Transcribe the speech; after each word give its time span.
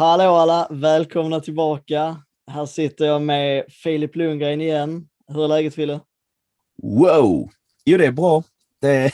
Hallå 0.00 0.24
alla, 0.24 0.68
välkomna 0.70 1.40
tillbaka. 1.40 2.22
Här 2.50 2.66
sitter 2.66 3.04
jag 3.04 3.22
med 3.22 3.64
Filip 3.68 4.16
Lundgren 4.16 4.60
igen. 4.60 5.08
Hur 5.28 5.44
är 5.44 5.48
läget 5.48 5.74
Fille? 5.74 6.00
Wow! 6.82 7.50
Jo, 7.84 7.98
det 7.98 8.06
är 8.06 8.12
bra. 8.12 8.42
Det 8.80 8.88
är 8.88 9.12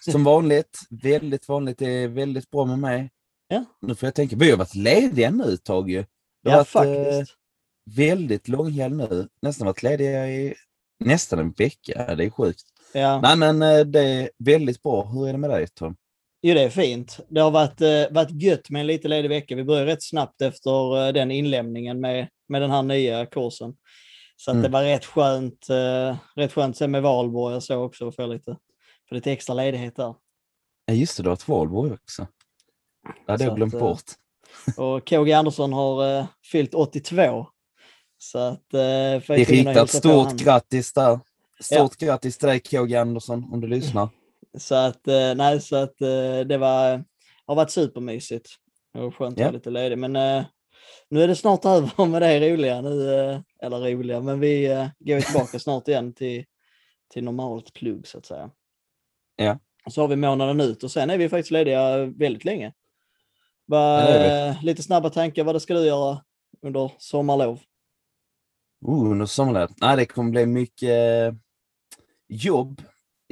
som 0.10 0.24
vanligt, 0.24 0.78
väldigt 0.90 1.48
vanligt. 1.48 1.78
Det 1.78 1.90
är 1.90 2.08
väldigt 2.08 2.50
bra 2.50 2.64
med 2.64 2.78
mig. 2.78 3.10
Ja. 3.48 3.64
Nu 3.80 3.94
får 3.94 4.06
jag 4.06 4.14
tänka, 4.14 4.36
vi 4.36 4.50
har 4.50 4.58
varit 4.58 4.74
lediga 4.74 5.30
nu 5.30 5.54
ett 5.54 5.64
tag 5.64 5.90
ju. 5.90 6.04
Ja, 6.42 6.50
varit 6.50 6.58
eh, 6.58 6.64
faktiskt. 6.64 7.36
väldigt 7.96 8.48
långhelg 8.48 8.94
nu. 8.94 9.28
Nästan 9.42 9.66
varit 9.66 9.82
lediga 9.82 10.28
i 10.28 10.54
nästan 11.00 11.38
en 11.38 11.50
vecka. 11.50 12.14
Det 12.14 12.24
är 12.24 12.30
sjukt. 12.30 12.64
Ja. 12.92 13.20
Nej, 13.20 13.36
men 13.36 13.62
eh, 13.62 13.80
det 13.80 14.00
är 14.00 14.30
väldigt 14.38 14.82
bra. 14.82 15.04
Hur 15.04 15.28
är 15.28 15.32
det 15.32 15.38
med 15.38 15.50
dig 15.50 15.68
Tom? 15.68 15.96
Jo, 16.42 16.54
det 16.54 16.62
är 16.62 16.70
fint. 16.70 17.20
Det 17.28 17.40
har 17.40 17.50
varit, 17.50 17.80
eh, 17.80 18.04
varit 18.10 18.42
gött 18.42 18.70
med 18.70 18.80
en 18.80 18.86
lite 18.86 19.08
ledig 19.08 19.28
vecka. 19.28 19.56
Vi 19.56 19.64
började 19.64 19.86
rätt 19.92 20.02
snabbt 20.02 20.42
efter 20.42 21.06
eh, 21.06 21.12
den 21.12 21.30
inlämningen 21.30 22.00
med, 22.00 22.28
med 22.48 22.62
den 22.62 22.70
här 22.70 22.82
nya 22.82 23.26
kursen. 23.26 23.74
Så 24.36 24.50
att 24.50 24.54
Mm. 24.54 24.62
det 24.62 24.68
var 24.68 24.82
rätt 24.82 25.04
skönt, 25.04 25.70
eh, 25.70 26.16
rätt 26.36 26.52
skönt 26.52 26.76
sen 26.76 26.90
med 26.90 27.02
Valborg 27.02 27.56
och 27.56 27.62
så 27.62 27.76
också, 27.82 28.08
att 28.08 28.16
få 28.16 28.26
lite, 28.26 28.56
få 29.08 29.14
lite 29.14 29.32
extra 29.32 29.54
ledighet 29.54 29.96
där. 29.96 30.14
Ja, 30.86 30.94
just 30.94 31.16
det, 31.16 31.22
du 31.22 31.28
har 31.28 31.34
ett 31.34 31.48
Valborg 31.48 31.92
också. 31.92 32.26
Det 33.26 33.32
hade 33.32 33.44
jag 33.44 33.56
glömt 33.56 33.74
att, 33.74 33.80
eh, 33.80 33.86
bort. 33.88 34.02
Och 34.76 35.08
KG 35.08 35.32
Andersson 35.32 35.72
har 35.72 36.18
eh, 36.18 36.24
fyllt 36.52 36.74
82. 36.74 37.46
Så 38.18 38.38
att... 38.38 38.74
Eh, 38.74 38.78
Det 38.80 39.28
är 39.28 39.44
riktat 39.44 39.90
stort 39.90 40.32
grattis 40.32 40.92
där. 40.92 41.20
Stort 41.60 41.96
grattis 41.96 42.38
till 42.38 42.48
dig 42.48 42.60
KG 42.60 42.96
Andersson, 42.96 43.48
om 43.52 43.60
du 43.60 43.66
lyssnar. 43.68 44.08
Så 44.58 44.74
att, 44.74 45.08
eh, 45.08 45.34
nej, 45.34 45.60
så 45.60 45.76
att 45.76 46.00
eh, 46.00 46.40
det 46.46 46.58
var, 46.58 47.04
har 47.46 47.54
varit 47.54 47.70
supermysigt. 47.70 48.48
Det 48.92 49.00
var 49.00 49.10
skönt 49.10 49.32
att 49.34 49.38
Ja. 49.38 49.44
vara 49.44 49.52
lite 49.52 49.70
ledig. 49.70 49.98
Men 49.98 50.16
eh, 50.16 50.44
nu 51.08 51.22
är 51.22 51.28
det 51.28 51.36
snart 51.36 51.64
över 51.64 52.06
med 52.06 52.22
det 52.22 52.52
roliga. 52.52 52.80
Nu, 52.80 53.42
eller 53.62 53.78
roliga, 53.96 54.20
men 54.20 54.40
vi 54.40 54.66
går 54.98 55.20
tillbaka 55.20 55.58
snart 55.58 55.88
igen 55.88 56.12
till, 56.12 56.44
till 57.12 57.24
normalt 57.24 57.72
plugg 57.72 58.06
så 58.06 58.18
att 58.18 58.26
säga. 58.26 58.50
Ja. 59.36 59.58
Så 59.90 60.00
har 60.00 60.08
vi 60.08 60.16
månaden 60.16 60.60
ut 60.60 60.84
och 60.84 60.90
sen 60.90 61.10
är 61.10 61.18
vi 61.18 61.28
faktiskt 61.28 61.50
lediga 61.50 62.04
väldigt 62.06 62.44
länge. 62.44 62.72
Eh, 63.72 64.64
lite 64.64 64.82
snabba 64.82 65.10
tankar, 65.10 65.44
vad 65.44 65.54
det 65.54 65.60
ska 65.60 65.74
du 65.74 65.86
göra 65.86 66.24
under 66.62 66.92
sommarlov? 66.98 67.60
Oh, 68.80 69.10
under 69.10 69.26
sommarlovet. 69.26 69.70
Nej, 69.80 69.96
det 69.96 70.06
kommer 70.06 70.30
bli 70.30 70.46
mycket 70.46 71.34
jobb. 72.28 72.82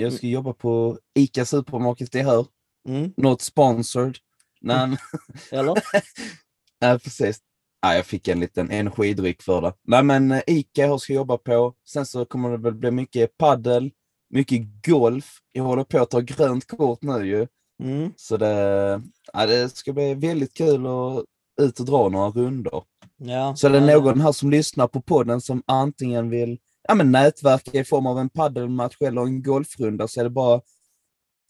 Jag 0.03 0.13
ska 0.13 0.27
jobba 0.27 0.53
på 0.53 0.99
ICA 1.15 1.45
Supermarket, 1.45 2.13
det 2.13 2.23
hör. 2.23 2.47
Mm, 2.89 3.13
Not 3.17 3.43
sponsored. 3.43 4.17
Nej, 4.61 4.97
eller? 5.51 5.75
nej 6.81 6.99
precis. 6.99 7.39
Nej, 7.83 7.97
jag 7.97 8.07
fick 8.07 8.29
en 8.29 8.41
liten 8.41 8.71
energidryck 8.71 9.43
för 9.43 9.61
det. 9.61 9.73
Nej, 9.85 10.03
men 10.03 10.33
eh, 10.33 10.43
ICA 10.47 10.83
jag 10.83 11.01
ska 11.01 11.13
jobba 11.13 11.37
på. 11.39 11.75
Sen 11.89 12.07
så 12.07 12.25
kommer 12.25 12.51
det 12.51 12.57
väl 12.57 12.75
bli 12.75 12.91
mycket 12.91 13.39
paddel, 13.39 13.91
mycket 14.31 14.61
golf. 14.87 15.39
Jag 15.53 15.65
håller 15.65 15.85
på 15.85 15.99
att 15.99 16.11
ta 16.11 16.21
grönt 16.21 16.67
kort 16.67 17.03
nu 17.03 17.27
ju. 17.27 17.47
Mm. 17.83 18.13
Så 18.17 18.37
det, 18.37 19.03
ja, 19.33 19.47
det 19.47 19.77
ska 19.77 19.93
bli 19.93 20.15
väldigt 20.15 20.55
kul 20.55 20.87
att 20.87 21.25
ut 21.61 21.81
och 21.81 21.87
dra 21.87 22.09
några 22.09 22.31
rundor. 22.31 22.85
Ja, 23.17 23.57
Så 23.57 23.67
är 23.67 23.71
det 23.71 23.93
ja, 23.93 23.99
någon 23.99 24.21
här 24.21 24.33
som 24.33 24.51
lyssnar 24.51 24.89
på 24.89 25.03
podden 25.03 25.41
som 25.41 25.63
antingen 25.67 26.31
vill 26.31 26.59
ja, 26.89 26.95
men 26.95 27.13
nätverka 27.13 27.79
i 27.79 27.85
form 27.85 28.07
av 28.07 28.19
en 28.19 28.29
paddelmatch 28.31 28.97
eller 29.03 29.23
en 29.23 29.43
golfrunda 29.43 30.09
så 30.09 30.21
är 30.21 30.25
det 30.25 30.31
bara 30.31 30.61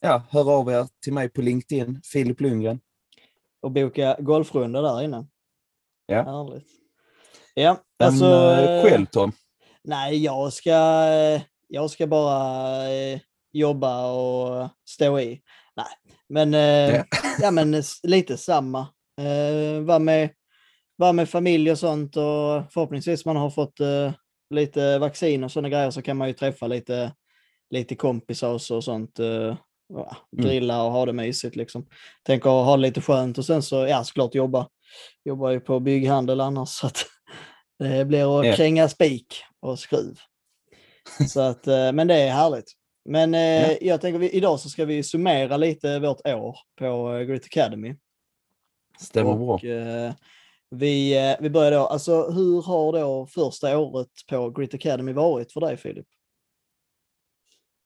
ja, 0.00 0.22
hör 0.30 0.52
av 0.52 0.70
er 0.70 0.86
till 1.02 1.12
mig 1.12 1.28
på 1.28 1.42
LinkedIn, 1.42 2.00
Filip 2.12 2.40
Lundgren. 2.40 2.80
Och 3.62 3.70
boka 3.70 4.16
golfrunda 4.20 4.80
där 4.82 5.02
inne. 5.02 5.26
Ja. 6.06 6.22
Härligt. 6.22 6.66
Ja, 7.54 7.76
Men 7.98 8.08
alltså... 8.08 8.24
eh, 8.24 8.74
eh, 8.74 8.84
själv 8.84 9.06
Tom? 9.06 9.32
Nej, 9.84 10.24
jag 10.24 10.52
ska, 10.52 10.70
eh, 11.08 11.42
jag 11.68 11.90
ska 11.90 12.06
bara 12.06 12.88
eh, 12.90 13.20
jobba 13.52 14.12
och 14.12 14.68
stå 14.88 15.20
i. 15.20 15.42
Nej, 15.76 15.86
men, 16.28 16.54
eh, 16.54 16.96
Ja. 16.96 17.04
ja. 17.40 17.50
men 17.50 17.82
lite 18.02 18.36
samma. 18.36 18.80
Eh, 19.20 19.80
Vara 19.82 19.98
med, 19.98 20.30
var 20.96 21.12
med 21.12 21.28
familj 21.28 21.70
och 21.70 21.78
sånt 21.78 22.16
och 22.16 22.72
förhoppningsvis 22.72 23.24
man 23.24 23.36
har 23.36 23.50
fått 23.50 23.80
eh, 23.80 24.12
lite 24.50 24.98
vaccin 24.98 25.44
och 25.44 25.52
sådana 25.52 25.68
grejer 25.68 25.90
så 25.90 26.02
kan 26.02 26.16
man 26.16 26.28
ju 26.28 26.34
träffa 26.34 26.66
lite, 26.66 27.12
lite 27.70 27.94
kompisar 27.94 28.52
och 28.52 28.62
så- 28.62 28.76
och 28.76 28.84
sånt. 28.84 29.18
eh, 29.18 29.56
ja, 29.94 30.16
Mm. 30.36 30.44
grilla 30.50 30.82
och 30.82 30.92
ha 30.92 31.06
det 31.06 31.12
mysigt 31.12 31.56
liksom. 31.56 31.86
Tänker 32.22 32.50
ha 32.50 32.76
det 32.76 32.82
lite 32.82 33.00
skönt 33.00 33.38
och 33.38 33.44
sen 33.44 33.62
så, 33.62 33.76
ja 33.86 34.04
såklart 34.04 34.34
jobba. 34.34 34.68
Jobbar 35.24 35.50
ju 35.50 35.60
på 35.60 35.80
bygghandel 35.80 36.40
annars 36.40 36.68
så 36.68 36.86
att 36.86 37.06
det 37.78 38.04
blir 38.04 38.40
att 38.50 38.56
kränga 38.56 38.88
spik 38.88 39.34
och 39.60 39.78
skruv. 39.78 40.14
Så 41.28 41.40
att, 41.40 41.66
eh, 41.66 41.92
men 41.92 42.06
det 42.06 42.14
är 42.14 42.30
härligt. 42.32 42.72
Men 43.04 43.32
Ja. 43.34 43.76
jag 43.80 44.00
tänker 44.00 44.18
vi, 44.18 44.30
idag 44.30 44.60
så 44.60 44.68
ska 44.68 44.84
vi 44.84 45.02
summera 45.02 45.56
lite 45.56 45.98
vårt 45.98 46.26
år 46.26 46.56
på 46.78 47.12
eh, 47.14 47.20
Grit 47.22 47.44
Academy. 47.44 47.94
Stämmer 49.00 49.34
bra. 49.34 49.54
och, 49.54 49.64
eh, 49.64 50.12
vi, 50.70 51.16
eh, 51.30 51.36
vi 51.40 51.50
börjar 51.50 51.70
då, 51.70 51.86
alltså 51.86 52.30
hur 52.30 52.62
har 52.62 52.92
då 52.92 53.26
första 53.26 53.78
året 53.78 54.08
på 54.28 54.50
Grit 54.50 54.74
Academy 54.74 55.12
varit 55.12 55.52
för 55.52 55.60
dig 55.60 55.76
Filip? 55.76 56.06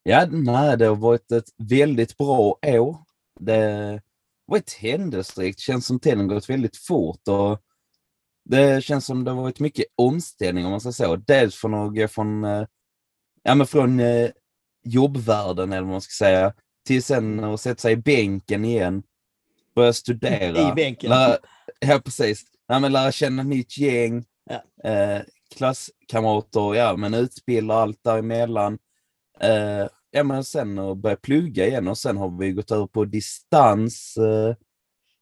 Ja, 0.02 0.26
nej, 0.30 0.76
det 0.78 0.86
har 0.86 0.96
varit 0.96 1.32
ett 1.32 1.48
väldigt 1.58 2.16
bra 2.16 2.58
år. 2.62 2.96
Det 3.40 3.52
har 3.52 4.00
varit 4.46 4.72
händelserikt, 4.72 5.58
känns 5.58 5.86
som 5.86 6.00
tiden 6.00 6.28
gått 6.28 6.50
väldigt 6.50 6.76
fort 6.76 7.28
och 7.28 7.62
det 8.44 8.84
känns 8.84 9.06
som 9.06 9.24
det 9.24 9.30
har 9.30 9.42
varit 9.42 9.60
mycket 9.60 9.86
omställning 9.94 10.64
om 10.64 10.70
man 10.70 10.80
ska 10.80 10.92
säga. 10.92 11.16
Dels 11.16 11.54
från 11.54 11.74
att 11.74 11.94
gå 11.94 12.08
från, 12.08 12.44
eh, 12.44 12.66
ja, 13.42 13.54
men 13.54 13.66
från 13.66 14.00
eh, 14.00 14.30
jobbvärlden 14.84 15.72
eller 15.72 15.82
vad 15.82 15.90
man 15.90 16.00
ska 16.00 16.24
säga, 16.24 16.54
till 16.86 17.02
sen 17.02 17.44
att 17.44 17.60
sätta 17.60 17.80
sig 17.80 17.92
i 17.92 17.96
bänken 17.96 18.64
igen, 18.64 19.02
börja 19.74 19.92
studera. 19.92 20.70
I 20.70 20.74
bänken. 20.74 21.10
Ja, 21.80 22.00
precis. 22.04 22.51
Ja, 22.72 22.78
men 22.78 22.92
lära 22.92 23.12
känna 23.12 23.42
nytt 23.42 23.78
gäng, 23.78 24.24
Ja. 24.50 24.90
eh, 24.90 25.22
klasskamrater, 25.56 26.74
ja, 26.74 26.96
men 26.96 27.14
utbilda 27.14 27.74
allt 27.74 28.04
däremellan. 28.04 28.78
Eh, 29.40 29.86
ja, 30.10 30.24
men 30.24 30.44
sen 30.44 30.78
att 30.78 30.98
börja 30.98 31.16
plugga 31.16 31.66
igen 31.66 31.88
och 31.88 31.98
sen 31.98 32.16
har 32.16 32.38
vi 32.38 32.52
gått 32.52 32.70
över 32.70 32.86
på 32.86 33.04
distans. 33.04 34.16
Eh, 34.16 34.54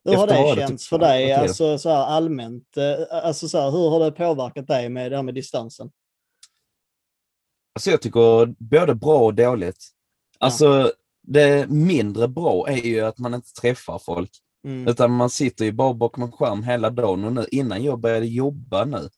Hur 0.04 0.16
har 0.16 0.26
det 0.26 0.60
känts 0.60 0.84
typ, 0.84 0.88
för 0.88 0.98
dig, 0.98 1.32
alltså 1.32 1.78
så 1.78 1.88
här 1.88 2.04
allmänt? 2.04 2.76
eh, 2.76 3.24
Alltså 3.24 3.48
så 3.48 3.58
här, 3.60 3.70
hur 3.70 3.90
har 3.90 4.00
det 4.04 4.12
påverkat 4.12 4.66
dig 4.66 4.88
med 4.88 5.12
det 5.12 5.16
här 5.16 5.22
med 5.22 5.34
distansen? 5.34 5.90
alltså 7.74 7.90
jag 7.90 8.02
tycker 8.02 8.46
både 8.46 8.94
bra 8.94 9.18
och 9.18 9.34
dåligt. 9.34 9.88
Alltså 10.38 10.92
det 11.22 11.70
mindre 11.70 12.28
bra 12.28 12.68
är 12.68 12.86
ju 12.86 13.00
att 13.00 13.18
man 13.18 13.34
inte 13.34 13.52
träffar 13.52 13.98
folk. 13.98 14.30
Mm. 14.64 14.88
Utan 14.88 15.10
man 15.10 15.30
sitter 15.30 15.64
ju 15.64 15.72
bara 15.72 15.94
bakom 15.94 16.22
en 16.22 16.32
skärm 16.32 16.62
hela 16.62 16.90
dagen 16.90 17.24
och 17.24 17.32
nu 17.32 17.46
innan 17.50 17.82
jag 17.84 18.00
började 18.00 18.26
jobba 18.26 18.84
nu 18.84 19.08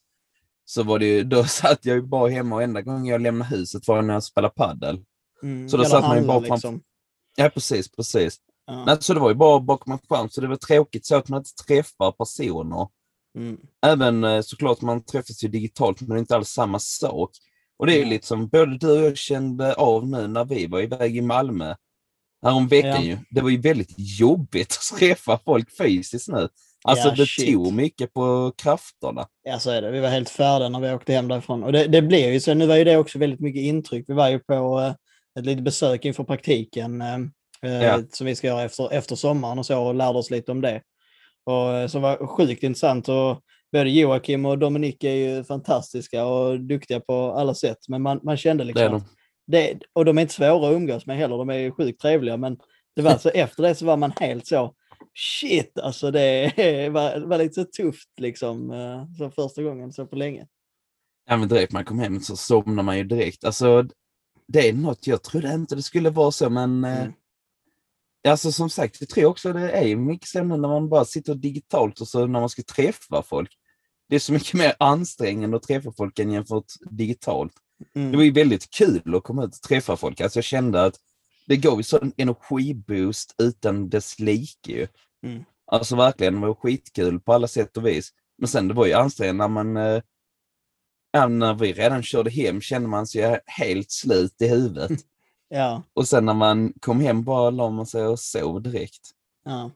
så 0.65 0.83
var 0.83 0.99
det 0.99 1.07
ju, 1.07 1.25
då 1.25 1.45
satt 1.49 1.85
jag 1.87 1.97
ju 1.97 2.03
bara 2.03 2.31
hemma 2.31 2.57
och 2.57 2.63
enda 2.63 2.83
gången 2.83 3.05
jag 3.07 3.21
lämnade 3.21 3.57
huset 3.57 3.89
var 3.89 4.03
när 4.03 4.15
jag 4.15 4.25
spelade 4.25 4.55
paddel. 4.55 5.01
Mm. 5.43 5.69
så 5.69 5.77
då 5.77 5.85
satt 5.85 6.03
man 6.03 6.19
ju 6.21 6.27
bara 6.27 6.39
framför- 6.41 6.55
liksom. 6.55 6.81
Ja 7.37 7.49
precis, 7.49 7.91
precis. 7.93 8.37
Ja. 8.67 8.85
Nej, 8.85 8.97
så 9.01 9.15
det 9.15 9.21
var 9.21 9.29
ju 9.29 9.35
bara 9.35 9.61
bakom 9.61 9.93
en 9.93 9.99
skärm 10.09 10.29
så 10.29 10.41
det 10.41 10.47
var 10.49 10.57
tråkigt 10.57 11.07
så 11.07 11.17
att 11.17 11.29
man 11.29 11.39
inte 11.41 11.55
träffar 11.67 12.13
personer. 12.13 12.89
Mm. 13.39 13.57
Även 13.87 14.25
eh, 14.25 14.41
såklart 14.41 14.81
man 14.81 15.05
träffas 15.05 15.45
ju 15.45 15.49
digitalt 15.49 16.01
men 16.01 16.11
det 16.11 16.17
är 16.17 16.19
inte 16.19 16.37
alls 16.37 16.49
samma 16.49 16.79
sak. 16.79 17.31
Och 17.77 17.87
det 17.87 17.93
är 17.93 17.97
ju 17.97 18.03
Nej. 18.03 18.11
lite 18.11 18.27
som 18.27 18.49
både 18.49 18.79
du 18.79 18.91
och 18.91 19.05
jag 19.07 19.17
kände 19.17 19.75
av 19.75 20.07
nu 20.09 20.27
när 20.29 20.45
vi 20.45 20.67
var 20.67 20.81
iväg 20.81 21.17
i 21.17 21.21
Malmö 21.21 21.75
härom 22.43 22.69
veckan 22.69 22.91
Ja. 22.91 23.01
ju. 23.03 23.19
Det 23.31 23.41
var 23.41 23.51
ju 23.51 23.61
väldigt 23.61 23.95
jobbigt 24.21 24.73
att 24.73 24.99
träffa 24.99 25.39
folk 25.45 25.77
fysiskt 25.79 26.29
nu. 26.29 26.49
Alltså 26.85 27.09
Ja, 27.09 27.15
det 27.15 27.27
shit. 27.27 27.53
tog 27.55 27.73
mycket 27.73 28.13
på 28.13 28.53
krafterna. 28.57 29.27
Ja, 29.43 29.59
så 29.59 29.71
är 29.71 29.83
det. 29.83 29.91
Vi 29.91 30.01
var 30.01 30.09
helt 30.09 30.29
färdiga 30.31 30.69
när 30.69 30.81
vi 30.81 30.93
åkte 30.93 31.13
hem 31.13 31.29
därifrån. 31.29 31.65
Och 31.65 31.73
det, 31.73 31.87
det 31.87 32.03
blev 32.03 32.33
ju 32.33 32.41
så. 32.41 32.55
Nu 32.55 32.67
var 32.67 32.77
ju 32.77 32.85
det 32.85 32.97
också 32.97 33.19
väldigt 33.19 33.41
mycket 33.41 33.63
intryck. 33.63 34.05
Vi 34.09 34.15
var 34.15 34.29
ju 34.29 34.39
på 34.39 34.81
eh, 34.81 34.95
ett 35.41 35.47
litet 35.47 35.65
besök 35.65 36.05
inför 36.05 36.25
praktiken 36.25 37.01
eh, 37.01 37.15
eh, 37.63 37.83
Ja. 37.85 38.03
som 38.13 38.27
vi 38.27 38.35
ska 38.35 38.47
göra 38.47 38.63
efter, 38.63 38.93
efter 38.93 39.17
sommaren 39.17 39.59
och 39.59 39.67
så 39.67 39.83
och 39.83 39.95
lärde 39.95 40.19
oss 40.19 40.31
lite 40.31 40.53
om 40.53 40.61
det. 40.61 40.83
Och, 41.47 41.73
eh, 41.75 41.87
så 41.87 41.99
var 41.99 42.27
sjukt 42.27 42.63
intressant 42.63 43.09
och 43.09 43.41
både 43.73 43.91
Joakim 43.91 44.47
och 44.47 44.59
Dominik 44.59 45.05
är 45.05 45.15
ju 45.15 45.45
fantastiska 45.45 46.25
och 46.27 46.61
duktiga 46.61 47.01
på 47.01 47.33
alla 47.33 47.55
sätt. 47.55 47.79
Men 47.89 48.03
man, 48.03 48.21
man 48.23 48.37
kände 48.37 48.65
Det 48.65 48.67
liksom... 48.69 49.05
Det, 49.47 49.79
och 49.93 50.05
de 50.05 50.19
är 50.19 50.23
inte 50.23 50.35
svåra 50.35 50.69
att 50.69 50.75
umgås 50.75 51.07
med 51.07 51.17
heller, 51.17 51.39
de 51.39 51.51
är 51.51 51.55
ju 51.59 51.73
sjukt 51.73 52.01
trevliga. 52.01 52.37
Men 52.37 52.59
det 52.97 53.03
var 53.03 53.19
så, 53.19 53.29
efter 53.35 53.63
det 53.63 53.75
så 53.75 53.87
var 53.87 53.97
man 53.97 54.13
helt 54.21 54.47
så, 54.47 54.75
shit, 55.15 55.79
alltså 55.79 56.11
det 56.11 56.53
var, 56.93 57.19
var 57.27 57.39
lite 57.39 57.55
så 57.55 57.65
tufft 57.65 58.09
liksom. 58.21 58.71
eh, 58.71 59.05
Så 59.19 59.31
första 59.31 59.63
gången 59.63 59.93
så 59.93 60.07
på 60.07 60.17
länge. 60.17 60.47
Ja, 61.29 61.37
men 61.37 61.49
direkt 61.49 61.73
man 61.73 61.85
kom 61.85 61.99
hem 61.99 62.21
så 62.21 62.37
somnar 62.37 62.83
man 62.83 62.99
ju 62.99 63.05
direkt. 63.05 63.45
Alltså, 63.45 63.87
det 64.49 64.69
är 64.69 64.73
något, 64.73 65.07
jag 65.07 65.23
trodde 65.23 65.55
inte 65.55 65.75
det 65.77 65.83
skulle 65.83 66.11
vara 66.11 66.31
så, 66.33 66.51
men 66.51 66.85
eh, 66.85 67.01
Mm. 67.03 67.13
alltså 68.33 68.53
som 68.53 68.71
sagt, 68.71 69.01
jag 69.01 69.09
tror 69.09 69.25
också 69.25 69.53
det 69.53 69.71
är 69.71 69.97
mycket 69.97 70.29
sämre 70.29 70.59
när 70.59 70.69
man 70.69 70.89
bara 70.89 71.05
sitter 71.05 71.35
digitalt 71.35 72.01
och 72.01 72.09
så 72.09 72.27
när 72.27 72.41
man 72.41 72.49
ska 72.49 72.63
träffa 72.63 73.23
folk. 73.23 73.51
Det 74.09 74.15
är 74.15 74.21
så 74.21 74.33
mycket 74.33 74.55
mer 74.55 74.75
ansträngande 74.79 75.57
att 75.57 75.63
träffa 75.63 75.93
folk 75.93 76.19
än 76.19 76.31
jämfört 76.31 76.65
digitalt. 76.91 77.53
Det 77.93 78.01
Mm. 78.01 78.17
var 78.17 78.23
ju 78.23 78.31
väldigt 78.33 78.71
kul 78.71 79.15
att 79.15 79.23
komma 79.23 79.45
ut 79.45 79.55
och 79.57 79.63
träffa 79.69 79.97
folk. 79.97 80.21
Alltså 80.21 80.37
jag 80.39 80.45
kände 80.45 80.85
att 80.85 80.95
det 81.47 81.57
gav 81.57 81.77
ju 81.79 81.83
sån 81.83 82.13
energiboost 82.17 83.35
utan 83.39 83.89
dess 83.89 84.19
like 84.19 84.73
ju. 84.73 84.87
Mm. 85.27 85.45
Alltså 85.67 85.97
verkligen, 85.97 86.35
det 86.41 86.47
var 86.47 86.55
skitkul 86.55 87.21
på 87.21 87.33
alla 87.33 87.49
sätt 87.49 87.77
och 87.77 87.87
vis. 87.87 88.11
Men 88.39 88.49
sen 88.49 88.69
det 88.69 88.75
var 88.75 88.87
ju 88.87 88.93
ansträngande 88.93 89.39
när 89.43 89.49
man, 89.49 89.77
eh, 89.77 90.03
ja, 91.13 91.29
när 91.29 91.55
vi 91.55 91.73
redan 91.73 92.03
körde 92.03 92.31
hem 92.31 92.61
kände 92.61 92.89
man 92.89 93.07
sig 93.07 93.41
helt 93.47 93.91
slut 93.91 94.43
i 94.43 94.49
huvudet. 94.49 94.91
Ja. 95.55 95.83
och 95.95 96.09
sen 96.09 96.25
när 96.27 96.35
man 96.35 96.73
kom 96.81 97.01
hem 97.01 97.25
bara 97.25 97.51
la 97.51 97.71
man 97.71 97.87
sig 97.87 98.07
och 98.07 98.19
sov 98.21 98.63
direkt. 98.63 99.11
Ja. 99.45 99.71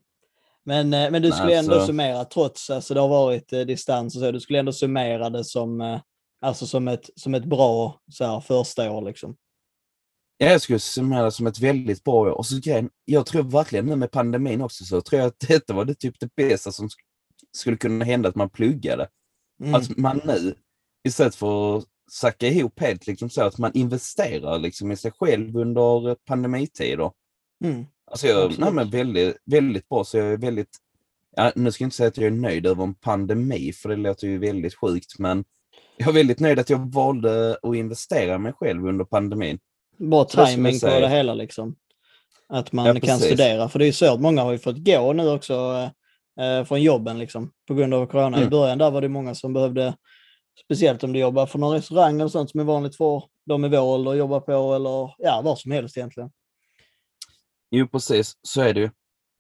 Men, 0.65 0.95
eh, 0.95 1.11
men 1.11 1.23
du 1.23 1.33
skulle 1.33 1.59
ändå 1.59 1.73
alltså- 1.73 1.87
summera, 1.87 2.25
trots 2.25 2.71
alltså 2.71 2.95
det 2.95 3.01
har 3.01 3.09
varit 3.09 3.53
eh, 3.53 3.61
distans 3.61 4.17
och 4.17 4.21
så, 4.23 4.33
du 4.33 4.41
skulle 4.41 4.59
ändå 4.59 4.73
summera 4.73 5.31
det 5.31 5.45
som, 5.45 5.81
eh, 5.81 6.01
alltså 6.41 6.67
som, 6.67 6.89
ett, 6.89 7.11
som 7.17 7.35
ett 7.35 7.45
bra 7.45 8.01
så 8.13 8.25
här, 8.25 8.41
första 8.41 8.91
år 8.91 9.03
liksom. 9.03 9.37
Ja, 10.39 10.47
jag 10.47 10.61
skulle 10.61 10.79
summera 10.79 11.25
det 11.25 11.33
som 11.33 11.47
ett 11.47 11.59
väldigt 11.59 12.05
bra 12.05 12.15
år. 12.15 12.31
Och 12.31 12.47
så 12.47 12.61
grejen, 12.61 12.91
jag 13.05 13.27
tror 13.27 13.43
verkligen 13.43 13.87
nu 13.87 13.97
med 13.97 14.11
pandemin 14.11 14.61
också 14.61 14.85
så 14.85 15.01
tror 15.01 15.21
jag 15.21 15.29
att 15.29 15.39
detta 15.49 15.75
var 15.75 15.85
det 15.85 15.95
typ 15.95 16.21
det 16.21 16.35
bästa 16.37 16.73
som 16.73 16.87
sk- 16.87 17.57
skulle 17.57 17.77
kunna 17.77 18.05
hända 18.05 18.29
att 18.29 18.35
man 18.35 18.51
pluggade. 18.51 19.09
Mm. 19.63 19.75
Att 19.75 19.97
man 19.97 20.21
nu, 20.25 20.55
istället 21.09 21.35
för 21.35 21.77
att 21.77 21.85
sacka 22.13 22.47
ihop 22.47 22.81
helt, 22.81 23.07
liksom 23.07 23.31
så 23.31 23.43
att 23.43 23.59
man 23.59 23.73
investerar 23.75 24.59
liksom 24.59 24.93
i 24.93 24.97
sig 24.97 25.13
själv 25.19 25.57
under 25.57 26.15
pandemitider. 26.15 27.11
Mm. 27.65 27.87
Alltså 28.11 28.27
jag, 28.27 28.37
Absolut. 28.37 28.59
nej, 28.59 28.73
men 28.73 28.91
väldigt, 28.91 29.37
väldigt 29.45 29.89
bra, 29.89 30.05
så 30.05 30.17
jag 30.17 30.33
är 30.33 30.37
väldigt, 30.37 30.77
ja, 31.37 31.53
nu 31.55 31.73
ska 31.73 31.85
jag 31.85 31.87
inte 31.87 31.97
säga 31.97 32.09
att 32.09 32.17
jag 32.17 32.27
är 32.27 32.31
nöjd 32.31 32.67
över 32.67 32.85
en 32.85 32.95
pandemi, 32.95 33.73
för 33.73 33.89
det 33.89 33.97
låter 33.97 34.27
ju 34.27 34.39
väldigt 34.39 34.75
sjukt, 34.75 35.19
men 35.19 35.45
jag 35.97 36.09
är 36.09 36.13
väldigt 36.13 36.41
nöjd 36.41 36.59
att 36.59 36.71
jag 36.71 36.93
valde 36.93 37.59
att 37.63 37.75
investera 37.77 38.35
i 38.35 38.39
mig 38.39 38.53
själv 38.53 38.87
under 38.87 39.05
pandemin. 39.05 39.59
Bra 39.99 40.27
Så 40.29 40.47
timing 40.47 40.81
på 40.81 40.87
det 40.87 41.09
hela 41.09 41.35
liksom. 41.35 41.77
Att 42.49 42.73
man 42.73 42.87
Ja, 42.87 42.93
kan 42.93 43.01
precis. 43.01 43.27
studera, 43.27 43.69
för 43.69 43.79
det 43.79 43.85
är 43.85 43.87
ju 43.87 43.93
svårt. 43.93 44.21
Många 44.21 44.43
har 44.43 44.53
ju 44.53 44.59
fått 44.59 44.77
gå 44.85 45.13
nu 45.13 45.29
också 45.31 45.89
eh, 46.41 46.65
från 46.65 46.83
jobben 46.83 47.19
liksom, 47.19 47.53
på 47.69 47.75
grund 47.75 47.95
av 47.95 48.07
corona. 48.07 48.37
I 48.37 48.41
Mm. 48.41 48.51
början 48.51 48.79
där 48.79 48.91
var 48.91 49.01
det 49.01 49.09
många 49.09 49.35
som 49.35 49.53
behövde, 49.53 49.97
speciellt 50.65 51.05
om 51.05 51.13
du 51.13 51.19
jobbar 51.19 51.47
för 51.47 51.59
någon 51.59 51.73
restaurang 51.75 52.15
eller 52.21 52.29
sånt 52.29 52.51
som 52.51 52.61
är 52.61 52.65
vanligt 52.65 52.97
för 52.97 53.23
de 53.47 53.65
i 53.65 53.69
vår 53.69 53.79
ålder 53.81 54.11
att 54.11 54.19
jobba 54.19 54.41
på 54.41 54.75
eller 54.75 55.15
ja, 55.19 55.41
vad 55.45 55.59
som 55.59 55.73
helst 55.73 55.97
egentligen. 55.97 56.31
Jo, 57.71 57.89
precis, 57.89 58.33
så 58.43 58.61
är 58.61 58.75
det 58.75 58.81
ju. 58.81 58.91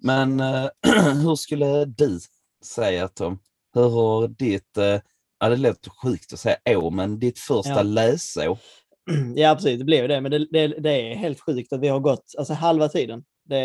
Men 0.02 0.40
eh, 0.40 0.68
hur 1.22 1.34
skulle 1.36 1.84
du 1.84 2.18
säga 2.64 3.08
Tom? 3.08 3.38
Hur 3.74 3.88
har 3.90 4.28
ditt, 4.28 4.76
eh, 4.76 5.00
ja 5.46 5.56
det 5.56 5.62
låter 5.62 5.90
sjukt 5.90 6.32
att 6.32 6.40
säga 6.40 6.56
år, 6.78 6.90
men 6.90 7.18
ditt 7.18 7.38
första 7.38 7.70
Ja. 7.70 7.82
läsår? 7.82 8.58
Ja, 9.36 9.54
precis, 9.54 9.78
det 9.78 9.84
blev 9.84 10.08
det. 10.08 10.20
Men 10.20 10.30
det, 10.30 10.38
det, 10.50 10.66
det 10.66 10.90
är 10.90 11.14
helt 11.16 11.40
sjukt 11.40 11.72
att 11.72 11.80
vi 11.80 11.88
har 11.88 12.00
gått 12.00 12.34
alltså, 12.38 12.54
halva 12.54 12.88
tiden. 12.88 13.24
Det, 13.48 13.58